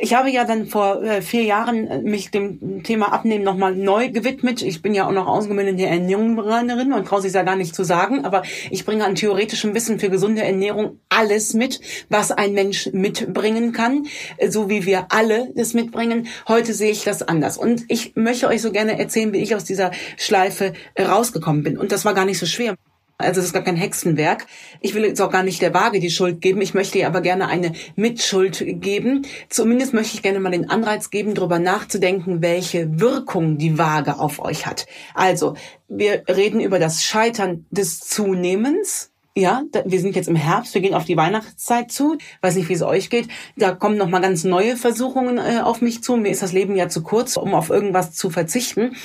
Ich 0.03 0.15
habe 0.15 0.31
ja 0.31 0.45
dann 0.45 0.65
vor 0.65 1.03
äh, 1.03 1.21
vier 1.21 1.43
Jahren 1.43 1.87
äh, 1.87 2.01
mich 2.01 2.31
dem 2.31 2.81
Thema 2.81 3.13
Abnehmen 3.13 3.43
nochmal 3.43 3.75
neu 3.75 4.09
gewidmet. 4.09 4.63
Ich 4.63 4.81
bin 4.81 4.95
ja 4.95 5.05
auch 5.07 5.11
noch 5.11 5.27
ausgebildete 5.27 5.85
Ernährungsberaterin 5.85 6.91
und 6.91 7.07
traue 7.07 7.21
sich 7.21 7.33
ja 7.33 7.43
gar 7.43 7.55
nicht 7.55 7.75
zu 7.75 7.83
sagen, 7.83 8.25
aber 8.25 8.41
ich 8.71 8.83
bringe 8.83 9.05
an 9.05 9.13
theoretischem 9.13 9.75
Wissen 9.75 9.99
für 9.99 10.09
gesunde 10.09 10.41
Ernährung 10.41 10.97
alles 11.09 11.53
mit, 11.53 11.81
was 12.09 12.31
ein 12.31 12.53
Mensch 12.53 12.89
mitbringen 12.93 13.73
kann, 13.73 14.07
äh, 14.37 14.49
so 14.49 14.69
wie 14.69 14.87
wir 14.87 15.05
alle 15.09 15.51
das 15.55 15.75
mitbringen. 15.75 16.25
Heute 16.47 16.73
sehe 16.73 16.91
ich 16.91 17.03
das 17.03 17.21
anders 17.21 17.59
und 17.59 17.83
ich 17.87 18.15
möchte 18.15 18.47
euch 18.47 18.63
so 18.63 18.71
gerne 18.71 18.97
erzählen, 18.97 19.31
wie 19.33 19.43
ich 19.43 19.53
aus 19.53 19.65
dieser 19.65 19.91
Schleife 20.17 20.73
rausgekommen 20.99 21.61
bin. 21.61 21.77
Und 21.77 21.91
das 21.91 22.05
war 22.05 22.15
gar 22.15 22.25
nicht 22.25 22.39
so 22.39 22.47
schwer. 22.47 22.75
Also 23.21 23.39
es 23.39 23.47
ist 23.47 23.53
gar 23.53 23.63
kein 23.63 23.75
Hexenwerk. 23.75 24.47
Ich 24.79 24.93
will 24.93 25.05
jetzt 25.05 25.21
auch 25.21 25.31
gar 25.31 25.43
nicht 25.43 25.61
der 25.61 25.73
Waage 25.73 25.99
die 25.99 26.09
Schuld 26.09 26.41
geben. 26.41 26.61
Ich 26.61 26.73
möchte 26.73 26.97
ihr 26.99 27.07
aber 27.07 27.21
gerne 27.21 27.47
eine 27.47 27.73
Mitschuld 27.95 28.63
geben. 28.81 29.25
Zumindest 29.49 29.93
möchte 29.93 30.15
ich 30.15 30.21
gerne 30.21 30.39
mal 30.39 30.51
den 30.51 30.69
Anreiz 30.69 31.09
geben, 31.09 31.33
darüber 31.33 31.59
nachzudenken, 31.59 32.41
welche 32.41 32.99
Wirkung 32.99 33.57
die 33.57 33.77
Waage 33.77 34.19
auf 34.19 34.39
euch 34.39 34.65
hat. 34.65 34.87
Also, 35.13 35.55
wir 35.87 36.23
reden 36.27 36.59
über 36.59 36.79
das 36.79 37.03
Scheitern 37.03 37.65
des 37.69 37.99
Zunehmens. 37.99 39.11
Ja, 39.35 39.63
wir 39.85 39.99
sind 40.01 40.15
jetzt 40.15 40.27
im 40.27 40.35
Herbst, 40.35 40.73
wir 40.73 40.81
gehen 40.81 40.93
auf 40.93 41.05
die 41.05 41.15
Weihnachtszeit 41.15 41.89
zu. 41.89 42.17
Weiß 42.41 42.55
nicht, 42.55 42.67
wie 42.67 42.73
es 42.73 42.81
euch 42.81 43.09
geht. 43.09 43.29
Da 43.55 43.71
kommen 43.71 43.97
noch 43.97 44.09
mal 44.09 44.19
ganz 44.19 44.43
neue 44.43 44.75
Versuchungen 44.75 45.37
äh, 45.37 45.61
auf 45.63 45.81
mich 45.81 46.03
zu. 46.03 46.17
Mir 46.17 46.31
ist 46.31 46.41
das 46.41 46.51
Leben 46.51 46.75
ja 46.75 46.89
zu 46.89 47.01
kurz, 47.01 47.37
um 47.37 47.53
auf 47.53 47.69
irgendwas 47.69 48.13
zu 48.13 48.29
verzichten. 48.29 48.95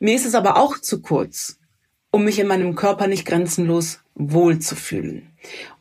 Mir 0.00 0.14
ist 0.14 0.26
es 0.26 0.34
aber 0.34 0.56
auch 0.56 0.78
zu 0.78 1.00
kurz, 1.00 1.58
um 2.10 2.24
mich 2.24 2.38
in 2.38 2.46
meinem 2.46 2.74
Körper 2.74 3.06
nicht 3.06 3.26
grenzenlos 3.26 4.00
wohlzufühlen. 4.14 5.30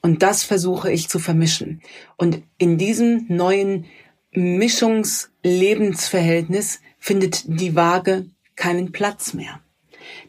Und 0.01 0.23
das 0.23 0.43
versuche 0.43 0.91
ich 0.91 1.07
zu 1.09 1.19
vermischen. 1.19 1.81
Und 2.17 2.43
in 2.57 2.77
diesem 2.77 3.25
neuen 3.27 3.85
Mischungslebensverhältnis 4.31 6.81
findet 6.99 7.43
die 7.47 7.75
Waage 7.75 8.25
keinen 8.55 8.91
Platz 8.91 9.33
mehr. 9.33 9.61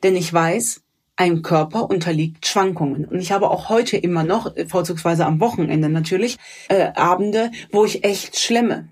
Denn 0.02 0.17
ich 0.17 0.33
weiß, 0.33 0.83
ein 1.17 1.43
Körper 1.43 1.90
unterliegt 1.90 2.47
Schwankungen. 2.47 3.05
Und 3.05 3.19
ich 3.19 3.33
habe 3.33 3.50
auch 3.50 3.69
heute 3.69 3.97
immer 3.97 4.23
noch, 4.23 4.55
vorzugsweise 4.69 5.26
am 5.26 5.40
Wochenende 5.40 5.88
natürlich, 5.88 6.38
äh, 6.69 6.93
Abende, 6.95 7.50
wo 7.73 7.85
ich 7.85 8.05
echt 8.05 8.38
schlemme. 8.38 8.88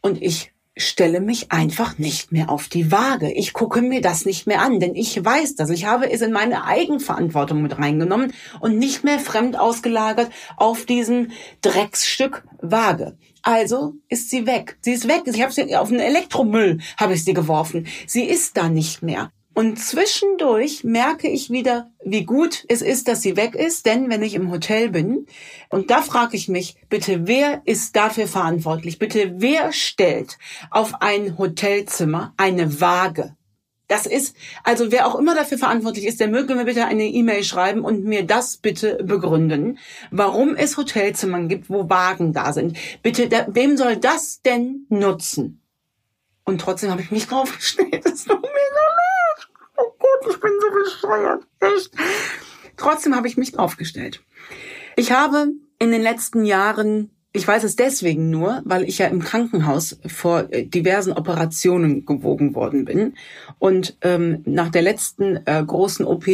Und 0.00 0.22
ich 0.22 0.52
stelle 0.78 1.20
mich 1.20 1.52
einfach 1.52 1.98
nicht 1.98 2.32
mehr 2.32 2.50
auf 2.50 2.68
die 2.68 2.90
Waage. 2.90 3.30
Ich 3.32 3.52
gucke 3.52 3.82
mir 3.82 4.00
das 4.00 4.24
nicht 4.24 4.46
mehr 4.46 4.62
an, 4.62 4.80
denn 4.80 4.94
ich 4.94 5.22
weiß 5.22 5.56
das. 5.56 5.70
Ich 5.70 5.84
habe 5.84 6.10
es 6.10 6.22
in 6.22 6.32
meine 6.32 6.64
Eigenverantwortung 6.64 7.62
mit 7.62 7.78
reingenommen 7.78 8.32
und 8.60 8.78
nicht 8.78 9.04
mehr 9.04 9.18
fremd 9.18 9.58
ausgelagert 9.58 10.30
auf 10.56 10.86
diesen 10.86 11.32
Drecksstück 11.60 12.44
Waage. 12.60 13.18
Also 13.42 13.94
ist 14.08 14.30
sie 14.30 14.46
weg. 14.46 14.78
Sie 14.80 14.92
ist 14.92 15.08
weg. 15.08 15.22
Ich 15.26 15.42
habe 15.42 15.52
sie 15.52 15.76
auf 15.76 15.88
den 15.88 16.00
Elektromüll 16.00 16.78
habe 16.96 17.14
ich 17.14 17.24
sie 17.24 17.34
geworfen. 17.34 17.86
Sie 18.06 18.24
ist 18.24 18.56
da 18.56 18.68
nicht 18.68 19.02
mehr. 19.02 19.30
Und 19.58 19.76
zwischendurch 19.76 20.84
merke 20.84 21.26
ich 21.26 21.50
wieder, 21.50 21.90
wie 22.04 22.24
gut 22.24 22.64
es 22.68 22.80
ist, 22.80 23.08
dass 23.08 23.22
sie 23.22 23.36
weg 23.36 23.56
ist, 23.56 23.86
denn 23.86 24.08
wenn 24.08 24.22
ich 24.22 24.34
im 24.34 24.52
Hotel 24.52 24.88
bin, 24.88 25.26
und 25.68 25.90
da 25.90 26.00
frage 26.00 26.36
ich 26.36 26.46
mich, 26.46 26.76
bitte, 26.88 27.26
wer 27.26 27.62
ist 27.64 27.96
dafür 27.96 28.28
verantwortlich? 28.28 29.00
Bitte, 29.00 29.32
wer 29.38 29.72
stellt 29.72 30.38
auf 30.70 31.02
ein 31.02 31.38
Hotelzimmer 31.38 32.34
eine 32.36 32.80
Waage? 32.80 33.34
Das 33.88 34.06
ist, 34.06 34.36
also 34.62 34.92
wer 34.92 35.08
auch 35.08 35.16
immer 35.16 35.34
dafür 35.34 35.58
verantwortlich 35.58 36.06
ist, 36.06 36.20
der 36.20 36.28
möge 36.28 36.54
mir 36.54 36.64
bitte 36.64 36.84
eine 36.84 37.06
E-Mail 37.06 37.42
schreiben 37.42 37.80
und 37.80 38.04
mir 38.04 38.24
das 38.24 38.58
bitte 38.58 39.02
begründen, 39.02 39.80
warum 40.12 40.54
es 40.54 40.76
Hotelzimmern 40.76 41.48
gibt, 41.48 41.68
wo 41.68 41.90
Wagen 41.90 42.32
da 42.32 42.52
sind. 42.52 42.78
Bitte, 43.02 43.28
da, 43.28 43.48
wem 43.50 43.76
soll 43.76 43.96
das 43.96 44.40
denn 44.40 44.86
nutzen? 44.88 45.64
Und 46.44 46.60
trotzdem 46.60 46.92
habe 46.92 47.02
ich 47.02 47.10
mich 47.10 47.26
draufgestellt. 47.26 48.04
Das 48.04 48.24
tut 48.24 48.40
mir 48.40 48.48
so 48.48 48.98
Gott, 48.98 49.07
ich 50.30 50.40
bin 50.40 50.50
so 50.60 50.70
bescheuert. 50.70 51.44
Echt. 51.60 51.90
Trotzdem 52.76 53.14
habe 53.14 53.28
ich 53.28 53.36
mich 53.36 53.52
draufgestellt. 53.52 54.22
Ich 54.96 55.12
habe 55.12 55.48
in 55.78 55.90
den 55.90 56.02
letzten 56.02 56.44
Jahren, 56.44 57.10
ich 57.32 57.46
weiß 57.46 57.64
es 57.64 57.76
deswegen 57.76 58.30
nur, 58.30 58.62
weil 58.64 58.84
ich 58.84 58.98
ja 58.98 59.06
im 59.06 59.22
Krankenhaus 59.22 59.98
vor 60.06 60.52
äh, 60.52 60.64
diversen 60.64 61.12
Operationen 61.12 62.04
gewogen 62.06 62.54
worden 62.54 62.84
bin. 62.84 63.14
Und 63.58 63.96
ähm, 64.02 64.42
nach 64.44 64.70
der 64.70 64.82
letzten 64.82 65.40
äh, 65.46 65.62
großen 65.64 66.06
OP 66.06 66.26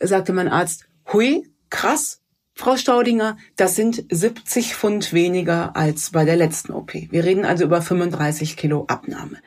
sagte 0.00 0.32
mein 0.32 0.48
Arzt, 0.48 0.86
hui, 1.12 1.46
krass, 1.70 2.22
Frau 2.54 2.76
Staudinger, 2.76 3.38
das 3.56 3.76
sind 3.76 4.04
70 4.10 4.74
Pfund 4.74 5.12
weniger 5.14 5.74
als 5.74 6.10
bei 6.10 6.24
der 6.24 6.36
letzten 6.36 6.72
OP. 6.72 6.92
Wir 6.92 7.24
reden 7.24 7.44
also 7.46 7.64
über 7.64 7.80
35 7.80 8.56
Kilo 8.56 8.84
Abnahme. 8.88 9.38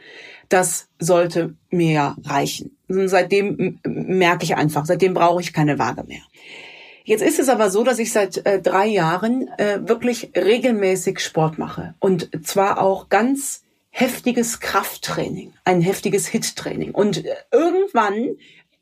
Das 0.50 0.88
sollte 1.00 1.56
mir 1.70 2.16
reichen. 2.24 2.78
Und 2.88 3.08
seitdem 3.08 3.80
merke 3.84 4.44
ich 4.44 4.56
einfach, 4.56 4.86
seitdem 4.86 5.14
brauche 5.14 5.42
ich 5.42 5.54
keine 5.54 5.80
Waage 5.80 6.04
mehr. 6.04 6.22
Jetzt 7.04 7.22
ist 7.22 7.40
es 7.40 7.50
aber 7.50 7.70
so, 7.70 7.84
dass 7.84 8.00
ich 8.00 8.12
seit 8.12 8.46
äh, 8.46 8.62
drei 8.62 8.88
Jahren 8.88 9.48
äh, 9.58 9.88
wirklich 9.88 10.32
regelmäßig 10.36 11.20
Sport 11.20 11.60
mache. 11.60 11.94
Und 12.00 12.30
zwar 12.46 12.82
auch 12.82 13.10
ganz 13.10 13.64
heftiges 13.92 14.60
Krafttraining, 14.60 15.54
ein 15.64 15.82
heftiges 15.82 16.28
Hit-Training. 16.28 16.92
Und 16.92 17.24
äh, 17.24 17.36
irgendwann 17.52 18.38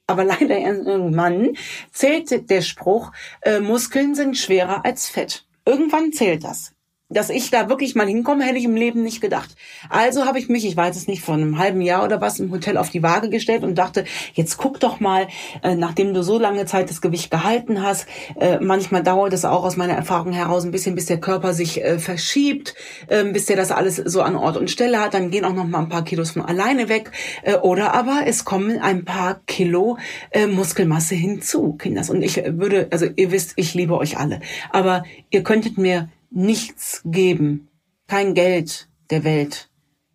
aber 0.08 0.24
leider 0.26 0.58
irgendwann 0.58 1.56
zählt 1.92 2.50
der 2.50 2.62
Spruch, 2.62 3.12
äh, 3.42 3.60
Muskeln 3.60 4.16
sind 4.16 4.38
schwerer 4.38 4.86
als 4.86 5.10
Fett. 5.10 5.46
Irgendwann 5.66 6.12
zählt 6.12 6.44
das 6.44 6.73
dass 7.14 7.30
ich 7.30 7.52
da 7.52 7.70
wirklich 7.70 7.96
mal 7.96 8.08
hinkomme, 8.08 8.44
hätte 8.44 8.58
ich 8.58 8.66
im 8.66 8.76
Leben 8.76 9.04
nicht 9.04 9.22
gedacht. 9.22 9.56
Also 9.90 10.26
habe 10.26 10.40
ich 10.40 10.50
mich, 10.50 10.66
ich 10.66 10.76
weiß 10.76 10.96
es 10.96 11.08
nicht, 11.08 11.22
vor 11.22 11.36
einem 11.36 11.58
halben 11.58 11.82
Jahr 11.82 12.04
oder 12.04 12.22
was 12.22 12.40
im 12.40 12.52
Hotel 12.52 12.78
auf 12.78 12.90
die 12.90 13.04
Waage 13.04 13.30
gestellt 13.30 13.64
und 13.64 13.76
dachte, 13.76 14.06
jetzt 14.34 14.58
guck 14.58 14.80
doch 14.80 15.00
mal, 15.00 15.28
äh, 15.62 15.76
nachdem 15.76 16.14
du 16.14 16.24
so 16.24 16.40
lange 16.40 16.66
Zeit 16.66 16.90
das 16.90 17.02
Gewicht 17.02 17.32
gehalten 17.32 17.82
hast, 17.82 18.08
äh, 18.40 18.60
manchmal 18.60 19.04
dauert 19.04 19.34
es 19.34 19.46
auch 19.46 19.64
aus 19.64 19.78
meiner 19.78 19.94
Erfahrung 19.94 20.34
heraus 20.34 20.66
ein 20.66 20.72
bisschen, 20.72 20.96
bis 20.96 21.06
der 21.06 21.20
Körper 21.20 21.54
sich 21.54 21.84
äh, 21.84 22.00
verschiebt, 22.00 22.76
äh, 23.08 23.24
bis 23.24 23.46
der 23.46 23.56
das 23.56 23.72
alles 23.72 23.98
so 23.98 24.22
an 24.22 24.36
Ort 24.36 24.58
und 24.58 24.70
Stelle 24.70 25.00
hat, 25.00 25.14
dann 25.14 25.32
gehen 25.32 25.46
auch 25.46 25.54
noch 25.54 25.66
mal 25.68 25.80
ein 25.80 25.90
paar 25.90 26.04
Kilos 26.04 26.32
von 26.32 26.44
alleine 26.44 26.90
weg 26.90 27.12
oder 27.62 27.94
aber 27.94 28.22
es 28.26 28.46
kommen 28.46 28.80
ein 28.80 29.06
paar 29.06 29.42
Kilo 29.46 29.98
Muskelmasse 30.50 31.16
hinzu, 31.16 31.74
Kinders. 31.74 32.10
Und 32.10 32.22
ich 32.22 32.42
würde, 32.46 32.88
also 32.92 33.06
ihr 33.16 33.32
wisst, 33.32 33.54
ich 33.56 33.74
liebe 33.74 33.98
euch 33.98 34.18
alle, 34.18 34.40
aber 34.72 35.04
ihr 35.30 35.44
könntet 35.44 35.78
mir 35.78 36.10
nichts 36.34 37.02
geben. 37.06 37.70
Kein 38.08 38.34
Geld 38.34 38.90
der 39.10 39.24
Welt. 39.24 39.70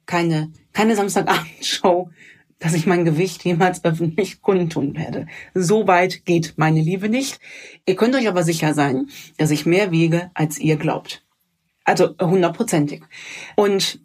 Keine, 0.07 0.53
keine 0.73 0.97
Samstagabendshow, 0.97 2.11
dass 2.59 2.75
ich 2.75 2.87
mein 2.87 3.05
Gewicht 3.05 3.45
jemals 3.45 3.85
öffentlich 3.85 4.43
kundtun 4.43 4.97
werde. 4.97 5.27
So 5.55 5.87
weit 5.87 6.25
geht 6.25 6.55
meine 6.57 6.81
Liebe 6.81 7.09
nicht. 7.09 7.39
Ihr 7.87 7.95
könnt 7.95 8.15
euch 8.15 8.29
aber 8.29 8.43
sicher 8.43 8.75
sein, 8.75 9.09
dass 9.37 9.51
ich 9.51 9.67
mehr 9.67 9.93
wiege, 9.93 10.31
als 10.35 10.59
ihr 10.59 10.77
glaubt. 10.77 11.25
Also 11.85 12.17
hundertprozentig. 12.21 13.03
Und 13.55 14.01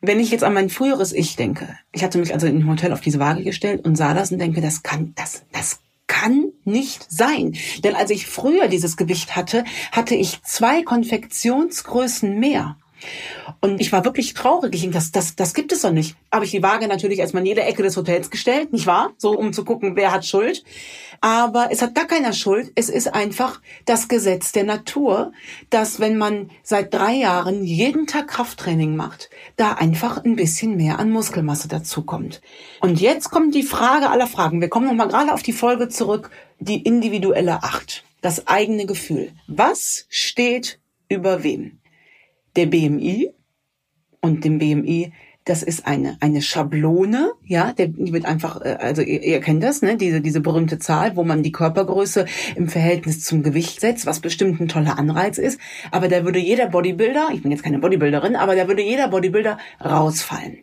wenn 0.00 0.20
ich 0.20 0.30
jetzt 0.30 0.44
an 0.44 0.54
mein 0.54 0.70
früheres 0.70 1.12
Ich 1.12 1.36
denke, 1.36 1.76
ich 1.92 2.04
hatte 2.04 2.18
mich 2.18 2.32
also 2.32 2.46
in 2.46 2.60
dem 2.60 2.70
Hotel 2.70 2.92
auf 2.92 3.00
diese 3.00 3.18
Waage 3.18 3.42
gestellt 3.42 3.84
und 3.84 3.96
sah 3.96 4.14
das 4.14 4.30
und 4.30 4.38
denke, 4.38 4.60
das 4.60 4.82
kann, 4.82 5.12
das, 5.16 5.44
das 5.52 5.80
kann 6.06 6.52
nicht 6.64 7.10
sein. 7.10 7.56
Denn 7.84 7.94
als 7.94 8.10
ich 8.10 8.26
früher 8.26 8.68
dieses 8.68 8.96
Gewicht 8.96 9.36
hatte, 9.36 9.64
hatte 9.92 10.14
ich 10.14 10.42
zwei 10.42 10.82
Konfektionsgrößen 10.82 12.38
mehr. 12.38 12.76
Und 13.60 13.80
ich 13.80 13.92
war 13.92 14.04
wirklich 14.04 14.34
traurig. 14.34 14.74
Ich 14.74 14.80
denke, 14.80 14.94
das, 14.94 15.12
das, 15.12 15.36
das 15.36 15.54
gibt 15.54 15.72
es 15.72 15.82
doch 15.82 15.92
nicht. 15.92 16.16
Habe 16.32 16.44
ich 16.44 16.50
die 16.50 16.62
Waage 16.62 16.88
natürlich 16.88 17.18
erstmal 17.18 17.42
in 17.42 17.48
jede 17.48 17.62
Ecke 17.62 17.82
des 17.82 17.96
Hotels 17.96 18.30
gestellt, 18.30 18.72
nicht 18.72 18.86
wahr? 18.86 19.12
So, 19.18 19.32
um 19.32 19.52
zu 19.52 19.64
gucken, 19.64 19.96
wer 19.96 20.12
hat 20.12 20.26
Schuld. 20.26 20.64
Aber 21.20 21.68
es 21.70 21.82
hat 21.82 21.94
gar 21.94 22.06
keiner 22.06 22.32
Schuld. 22.32 22.72
Es 22.74 22.88
ist 22.88 23.14
einfach 23.14 23.60
das 23.84 24.08
Gesetz 24.08 24.52
der 24.52 24.64
Natur, 24.64 25.32
dass 25.70 26.00
wenn 26.00 26.16
man 26.16 26.50
seit 26.62 26.92
drei 26.92 27.14
Jahren 27.14 27.64
jeden 27.64 28.06
Tag 28.06 28.28
Krafttraining 28.28 28.96
macht, 28.96 29.30
da 29.56 29.72
einfach 29.72 30.24
ein 30.24 30.36
bisschen 30.36 30.76
mehr 30.76 30.98
an 30.98 31.10
Muskelmasse 31.10 31.68
dazukommt. 31.68 32.40
Und 32.80 33.00
jetzt 33.00 33.30
kommt 33.30 33.54
die 33.54 33.62
Frage 33.62 34.10
aller 34.10 34.26
Fragen. 34.26 34.60
Wir 34.60 34.68
kommen 34.68 34.86
nochmal 34.86 35.08
gerade 35.08 35.32
auf 35.32 35.42
die 35.42 35.52
Folge 35.52 35.88
zurück, 35.88 36.30
die 36.58 36.82
individuelle 36.82 37.62
Acht. 37.62 38.04
Das 38.20 38.46
eigene 38.46 38.86
Gefühl. 38.86 39.32
Was 39.46 40.06
steht 40.08 40.80
über 41.08 41.42
wem? 41.42 41.78
Der 42.56 42.66
BMI 42.66 43.30
und 44.20 44.44
dem 44.44 44.58
BMI 44.58 45.12
das 45.46 45.62
ist 45.62 45.86
eine 45.86 46.16
eine 46.20 46.42
Schablone, 46.42 47.32
ja, 47.44 47.72
der, 47.72 47.86
die 47.86 48.12
wird 48.12 48.26
einfach, 48.26 48.60
äh, 48.62 48.78
also 48.80 49.00
ihr, 49.00 49.22
ihr 49.22 49.40
kennt 49.40 49.62
das, 49.62 49.80
ne, 49.80 49.96
diese 49.96 50.20
diese 50.20 50.40
berühmte 50.40 50.80
Zahl, 50.80 51.14
wo 51.16 51.22
man 51.22 51.44
die 51.44 51.52
Körpergröße 51.52 52.26
im 52.56 52.68
Verhältnis 52.68 53.22
zum 53.22 53.44
Gewicht 53.44 53.80
setzt, 53.80 54.06
was 54.06 54.18
bestimmt 54.18 54.60
ein 54.60 54.66
toller 54.66 54.98
Anreiz 54.98 55.38
ist. 55.38 55.60
Aber 55.92 56.08
da 56.08 56.24
würde 56.24 56.40
jeder 56.40 56.66
Bodybuilder, 56.66 57.28
ich 57.32 57.42
bin 57.42 57.52
jetzt 57.52 57.62
keine 57.62 57.78
Bodybuilderin, 57.78 58.34
aber 58.34 58.56
da 58.56 58.66
würde 58.66 58.82
jeder 58.82 59.06
Bodybuilder 59.08 59.56
rausfallen. 59.82 60.58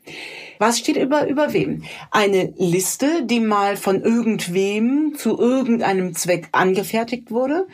Was 0.60 0.80
steht 0.80 0.98
über, 0.98 1.28
über 1.28 1.54
wem? 1.54 1.84
Eine 2.12 2.54
Liste, 2.58 3.26
die 3.26 3.40
mal 3.40 3.78
von 3.78 4.02
irgendwem 4.02 5.14
zu 5.16 5.40
irgendeinem 5.40 6.14
Zweck 6.14 6.50
angefertigt 6.52 7.32
wurde 7.32 7.68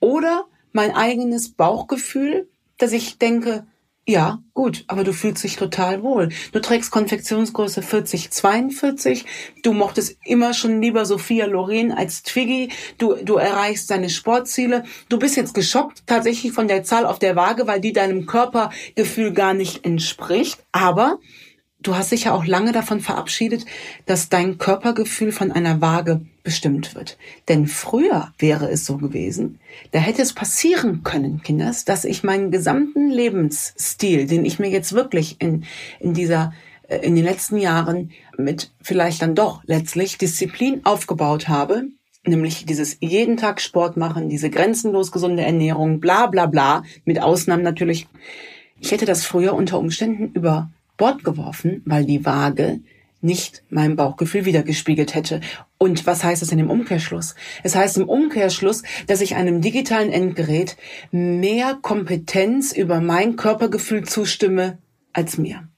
oder 0.00 0.46
mein 0.72 0.92
eigenes 0.92 1.52
Bauchgefühl, 1.52 2.48
dass 2.78 2.92
ich 2.92 3.18
denke, 3.18 3.66
ja, 4.06 4.42
gut, 4.52 4.84
aber 4.88 5.02
du 5.02 5.14
fühlst 5.14 5.42
dich 5.44 5.56
total 5.56 6.02
wohl. 6.02 6.28
Du 6.52 6.60
trägst 6.60 6.90
Konfektionsgröße 6.90 7.80
40, 7.80 8.30
42. 8.30 9.24
Du 9.62 9.72
mochtest 9.72 10.18
immer 10.26 10.52
schon 10.52 10.82
lieber 10.82 11.06
Sophia 11.06 11.46
Loren 11.46 11.90
als 11.90 12.22
Twiggy. 12.22 12.68
Du, 12.98 13.14
du 13.14 13.36
erreichst 13.36 13.90
deine 13.90 14.10
Sportziele. 14.10 14.84
Du 15.08 15.18
bist 15.18 15.36
jetzt 15.36 15.54
geschockt 15.54 16.02
tatsächlich 16.06 16.52
von 16.52 16.68
der 16.68 16.84
Zahl 16.84 17.06
auf 17.06 17.18
der 17.18 17.34
Waage, 17.34 17.66
weil 17.66 17.80
die 17.80 17.94
deinem 17.94 18.26
Körpergefühl 18.26 19.32
gar 19.32 19.54
nicht 19.54 19.86
entspricht. 19.86 20.62
Aber 20.70 21.18
du 21.80 21.96
hast 21.96 22.12
dich 22.12 22.24
ja 22.24 22.34
auch 22.34 22.44
lange 22.44 22.72
davon 22.72 23.00
verabschiedet, 23.00 23.64
dass 24.04 24.28
dein 24.28 24.58
Körpergefühl 24.58 25.32
von 25.32 25.50
einer 25.50 25.80
Waage 25.80 26.26
bestimmt 26.44 26.94
wird. 26.94 27.18
Denn 27.48 27.66
früher 27.66 28.32
wäre 28.38 28.70
es 28.70 28.84
so 28.84 28.98
gewesen, 28.98 29.58
da 29.90 29.98
hätte 29.98 30.22
es 30.22 30.32
passieren 30.32 31.02
können, 31.02 31.42
Kinders, 31.42 31.84
dass 31.84 32.04
ich 32.04 32.22
meinen 32.22 32.52
gesamten 32.52 33.10
Lebensstil, 33.10 34.26
den 34.26 34.44
ich 34.44 34.60
mir 34.60 34.68
jetzt 34.68 34.92
wirklich 34.92 35.40
in, 35.40 35.64
in 35.98 36.14
dieser 36.14 36.52
äh, 36.88 36.98
in 36.98 37.16
den 37.16 37.24
letzten 37.24 37.56
Jahren 37.56 38.12
mit 38.36 38.70
vielleicht 38.80 39.22
dann 39.22 39.34
doch 39.34 39.62
letztlich 39.64 40.18
Disziplin 40.18 40.84
aufgebaut 40.84 41.48
habe, 41.48 41.88
nämlich 42.26 42.66
dieses 42.66 42.98
jeden 43.00 43.36
Tag 43.36 43.60
Sport 43.60 43.96
machen, 43.96 44.28
diese 44.28 44.50
grenzenlos 44.50 45.10
gesunde 45.10 45.42
Ernährung, 45.42 45.98
bla 45.98 46.26
bla 46.26 46.46
bla, 46.46 46.84
mit 47.04 47.20
Ausnahmen 47.20 47.62
natürlich. 47.62 48.06
Ich 48.80 48.92
hätte 48.92 49.06
das 49.06 49.24
früher 49.24 49.54
unter 49.54 49.78
Umständen 49.78 50.30
über 50.34 50.70
Bord 50.96 51.24
geworfen, 51.24 51.82
weil 51.86 52.04
die 52.04 52.24
Waage 52.24 52.80
nicht 53.24 53.64
mein 53.70 53.96
Bauchgefühl 53.96 54.44
wiedergespiegelt 54.44 55.14
hätte. 55.14 55.40
Und 55.78 56.06
was 56.06 56.22
heißt 56.22 56.42
es 56.42 56.52
in 56.52 56.58
dem 56.58 56.70
Umkehrschluss? 56.70 57.34
Es 57.62 57.74
heißt 57.74 57.96
im 57.96 58.08
Umkehrschluss, 58.08 58.82
dass 59.06 59.20
ich 59.20 59.34
einem 59.34 59.60
digitalen 59.60 60.12
Endgerät 60.12 60.76
mehr 61.10 61.78
Kompetenz 61.80 62.72
über 62.72 63.00
mein 63.00 63.36
Körpergefühl 63.36 64.04
zustimme 64.04 64.78
als 65.12 65.38
mir. 65.38 65.68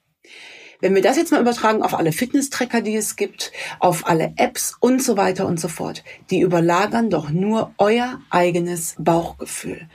Wenn 0.81 0.95
wir 0.95 1.03
das 1.03 1.17
jetzt 1.17 1.33
mal 1.33 1.41
übertragen 1.41 1.83
auf 1.83 1.95
alle 1.95 2.13
Fitness-Tracker, 2.13 2.83
die 2.83 2.97
es 2.97 3.17
gibt, 3.17 3.53
auf 3.79 4.07
alle 4.07 4.35
Apps 4.37 4.77
und 4.81 5.03
so 5.03 5.17
weiter 5.17 5.47
und 5.47 5.59
so 5.59 5.69
fort, 5.69 6.05
die 6.31 6.41
überlagern 6.41 7.09
doch 7.09 7.31
nur 7.31 7.73
euer 7.79 8.21
eigenes 8.29 8.95
Bauchgefühl. 8.99 9.89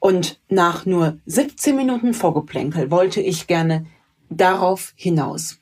Und 0.00 0.38
nach 0.48 0.84
nur 0.84 1.18
17 1.26 1.74
Minuten 1.74 2.12
Vorgeplänkel 2.12 2.90
wollte 2.90 3.20
ich 3.20 3.46
gerne 3.46 3.86
darauf 4.30 4.92
hinaus. 4.96 5.58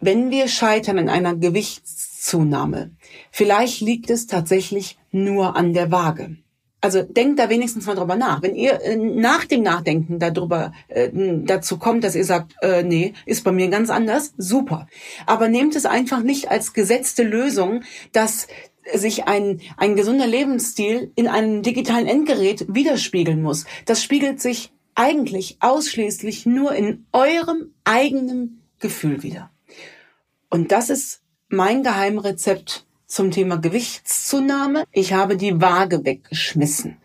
Wenn 0.00 0.30
wir 0.30 0.48
scheitern 0.48 0.96
in 0.98 1.08
einer 1.08 1.36
Gewichtszunahme, 1.36 2.90
vielleicht 3.30 3.80
liegt 3.82 4.08
es 4.08 4.26
tatsächlich 4.26 4.98
nur 5.10 5.56
an 5.56 5.74
der 5.74 5.90
Waage. 5.90 6.36
Also 6.80 7.02
denkt 7.02 7.38
da 7.38 7.50
wenigstens 7.50 7.84
mal 7.86 7.94
drüber 7.94 8.16
nach. 8.16 8.40
Wenn 8.40 8.54
ihr 8.54 8.80
äh, 8.80 8.96
nach 8.96 9.44
dem 9.44 9.62
Nachdenken 9.62 10.18
darüber 10.18 10.72
äh, 10.88 11.10
dazu 11.12 11.78
kommt, 11.78 12.04
dass 12.04 12.14
ihr 12.14 12.24
sagt, 12.24 12.54
äh, 12.62 12.82
nee, 12.82 13.12
ist 13.26 13.44
bei 13.44 13.52
mir 13.52 13.68
ganz 13.68 13.90
anders, 13.90 14.32
super. 14.38 14.86
Aber 15.26 15.48
nehmt 15.48 15.76
es 15.76 15.84
einfach 15.84 16.22
nicht 16.22 16.50
als 16.50 16.72
gesetzte 16.72 17.22
Lösung, 17.22 17.82
dass 18.12 18.48
sich 18.94 19.24
ein, 19.24 19.60
ein 19.76 19.94
gesunder 19.94 20.26
Lebensstil 20.26 21.12
in 21.14 21.28
einem 21.28 21.62
digitalen 21.62 22.06
Endgerät 22.06 22.64
widerspiegeln 22.68 23.42
muss. 23.42 23.66
Das 23.84 24.02
spiegelt 24.02 24.40
sich 24.40 24.72
eigentlich 24.94 25.58
ausschließlich 25.60 26.46
nur 26.46 26.74
in 26.74 27.04
eurem 27.12 27.74
eigenen 27.84 28.62
Gefühl 28.78 29.22
wieder. 29.22 29.49
Und 30.50 30.72
das 30.72 30.90
ist 30.90 31.22
mein 31.48 31.84
Geheimrezept 31.84 32.84
zum 33.06 33.30
Thema 33.30 33.56
Gewichtszunahme. 33.56 34.84
Ich 34.92 35.12
habe 35.12 35.36
die 35.36 35.60
Waage 35.60 36.04
weggeschmissen. 36.04 36.96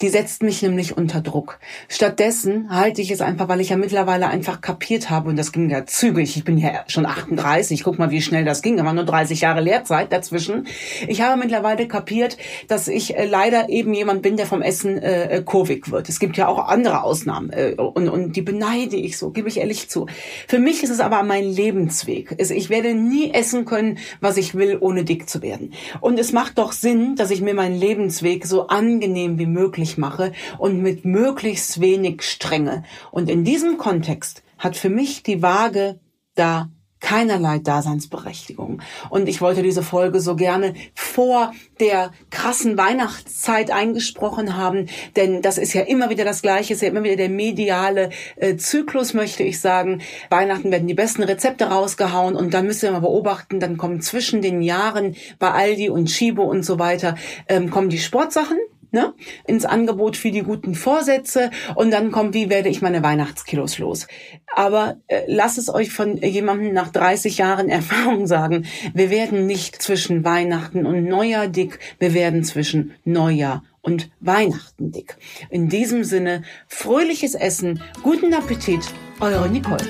Die 0.00 0.08
setzt 0.08 0.42
mich 0.42 0.60
nämlich 0.60 0.96
unter 0.96 1.20
Druck. 1.20 1.58
Stattdessen 1.88 2.68
halte 2.68 3.00
ich 3.00 3.10
es 3.10 3.20
einfach, 3.20 3.48
weil 3.48 3.60
ich 3.60 3.70
ja 3.70 3.76
mittlerweile 3.76 4.26
einfach 4.26 4.60
kapiert 4.60 5.08
habe, 5.08 5.30
und 5.30 5.38
das 5.38 5.52
ging 5.52 5.70
ja 5.70 5.86
zügig, 5.86 6.36
ich 6.36 6.44
bin 6.44 6.58
ja 6.58 6.84
schon 6.88 7.06
38, 7.06 7.84
guck 7.84 7.98
mal, 7.98 8.10
wie 8.10 8.20
schnell 8.20 8.44
das 8.44 8.60
ging, 8.60 8.76
da 8.76 8.84
waren 8.84 8.96
nur 8.96 9.04
30 9.04 9.40
Jahre 9.40 9.60
Lehrzeit 9.60 10.12
dazwischen. 10.12 10.66
Ich 11.06 11.20
habe 11.20 11.40
mittlerweile 11.40 11.86
kapiert, 11.86 12.36
dass 12.68 12.88
ich 12.88 13.16
äh, 13.16 13.24
leider 13.24 13.68
eben 13.68 13.94
jemand 13.94 14.22
bin, 14.22 14.36
der 14.36 14.46
vom 14.46 14.62
Essen 14.62 14.98
äh, 14.98 15.36
äh, 15.36 15.42
kurvig 15.42 15.90
wird. 15.90 16.08
Es 16.08 16.18
gibt 16.18 16.36
ja 16.36 16.48
auch 16.48 16.68
andere 16.68 17.04
Ausnahmen 17.04 17.50
äh, 17.50 17.74
und, 17.76 18.08
und 18.08 18.34
die 18.34 18.42
beneide 18.42 18.96
ich 18.96 19.16
so, 19.16 19.30
gebe 19.30 19.48
ich 19.48 19.58
ehrlich 19.58 19.88
zu. 19.88 20.06
Für 20.48 20.58
mich 20.58 20.82
ist 20.82 20.90
es 20.90 21.00
aber 21.00 21.22
mein 21.22 21.44
Lebensweg. 21.44 22.34
Ich 22.38 22.68
werde 22.68 22.94
nie 22.94 23.32
essen 23.32 23.64
können, 23.64 23.98
was 24.20 24.36
ich 24.36 24.54
will, 24.54 24.76
ohne 24.80 25.04
dick 25.04 25.28
zu 25.28 25.40
werden. 25.40 25.72
Und 26.00 26.18
es 26.18 26.32
macht 26.32 26.58
doch 26.58 26.72
Sinn, 26.72 27.14
dass 27.16 27.30
ich 27.30 27.40
mir 27.40 27.54
meinen 27.54 27.78
Lebensweg 27.78 28.44
so 28.44 28.66
angenehm 28.66 29.38
wie 29.38 29.43
möglich 29.46 29.98
mache 29.98 30.32
und 30.58 30.82
mit 30.82 31.04
möglichst 31.04 31.80
wenig 31.80 32.22
Strenge. 32.22 32.84
Und 33.10 33.30
in 33.30 33.44
diesem 33.44 33.78
Kontext 33.78 34.42
hat 34.58 34.76
für 34.76 34.90
mich 34.90 35.22
die 35.22 35.42
Waage 35.42 36.00
da 36.34 36.68
keinerlei 37.04 37.58
Daseinsberechtigung. 37.58 38.80
Und 39.10 39.28
ich 39.28 39.42
wollte 39.42 39.62
diese 39.62 39.82
Folge 39.82 40.20
so 40.20 40.36
gerne 40.36 40.72
vor 40.94 41.52
der 41.78 42.12
krassen 42.30 42.78
Weihnachtszeit 42.78 43.70
eingesprochen 43.70 44.56
haben, 44.56 44.86
denn 45.14 45.42
das 45.42 45.58
ist 45.58 45.74
ja 45.74 45.82
immer 45.82 46.08
wieder 46.08 46.24
das 46.24 46.40
Gleiche, 46.40 46.72
ist 46.72 46.80
ja 46.80 46.88
immer 46.88 47.04
wieder 47.04 47.16
der 47.16 47.28
mediale 47.28 48.08
äh, 48.36 48.56
Zyklus, 48.56 49.12
möchte 49.12 49.42
ich 49.42 49.60
sagen. 49.60 50.00
Weihnachten 50.30 50.70
werden 50.70 50.88
die 50.88 50.94
besten 50.94 51.22
Rezepte 51.22 51.66
rausgehauen 51.66 52.36
und 52.36 52.54
dann 52.54 52.66
müssen 52.66 52.84
wir 52.84 52.92
mal 52.92 53.00
beobachten, 53.00 53.60
dann 53.60 53.76
kommen 53.76 54.00
zwischen 54.00 54.40
den 54.40 54.62
Jahren 54.62 55.14
bei 55.38 55.50
Aldi 55.50 55.90
und 55.90 56.06
Chibo 56.06 56.44
und 56.44 56.64
so 56.64 56.78
weiter, 56.78 57.16
ähm, 57.48 57.70
kommen 57.70 57.90
die 57.90 57.98
Sportsachen, 57.98 58.56
ne, 58.94 59.12
ins 59.46 59.66
Angebot 59.66 60.16
für 60.16 60.30
die 60.30 60.42
guten 60.42 60.74
Vorsätze 60.74 61.50
und 61.74 61.90
dann 61.90 62.10
kommt, 62.10 62.32
wie 62.32 62.48
werde 62.48 62.70
ich 62.70 62.80
meine 62.80 63.02
Weihnachtskilos 63.02 63.78
los. 63.78 64.06
Aber 64.54 64.96
äh, 65.08 65.22
lasst 65.26 65.58
es 65.58 65.68
euch 65.68 65.92
von 65.92 66.16
jemandem 66.16 66.72
nach 66.72 66.88
30 66.88 67.36
Jahren 67.36 67.68
Erfahrung 67.74 68.26
sagen, 68.26 68.64
wir 68.94 69.10
werden 69.10 69.46
nicht 69.46 69.82
zwischen 69.82 70.24
Weihnachten 70.24 70.86
und 70.86 71.04
Neujahr 71.04 71.48
dick, 71.48 71.78
wir 71.98 72.14
werden 72.14 72.44
zwischen 72.44 72.94
Neujahr 73.04 73.62
und 73.82 74.10
Weihnachten 74.20 74.92
dick. 74.92 75.16
In 75.50 75.68
diesem 75.68 76.04
Sinne, 76.04 76.42
fröhliches 76.68 77.34
Essen, 77.34 77.82
guten 78.02 78.32
Appetit, 78.32 78.80
eure 79.20 79.50
Nicole. 79.50 79.84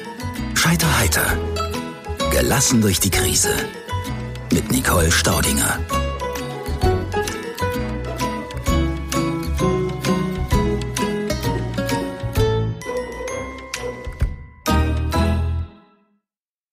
Scheiterheiter. 0.54 1.38
Gelassen 2.32 2.80
durch 2.80 2.98
die 2.98 3.10
Krise. 3.10 3.50
Mit 4.50 4.72
Nicole 4.72 5.12
Staudinger. 5.12 5.78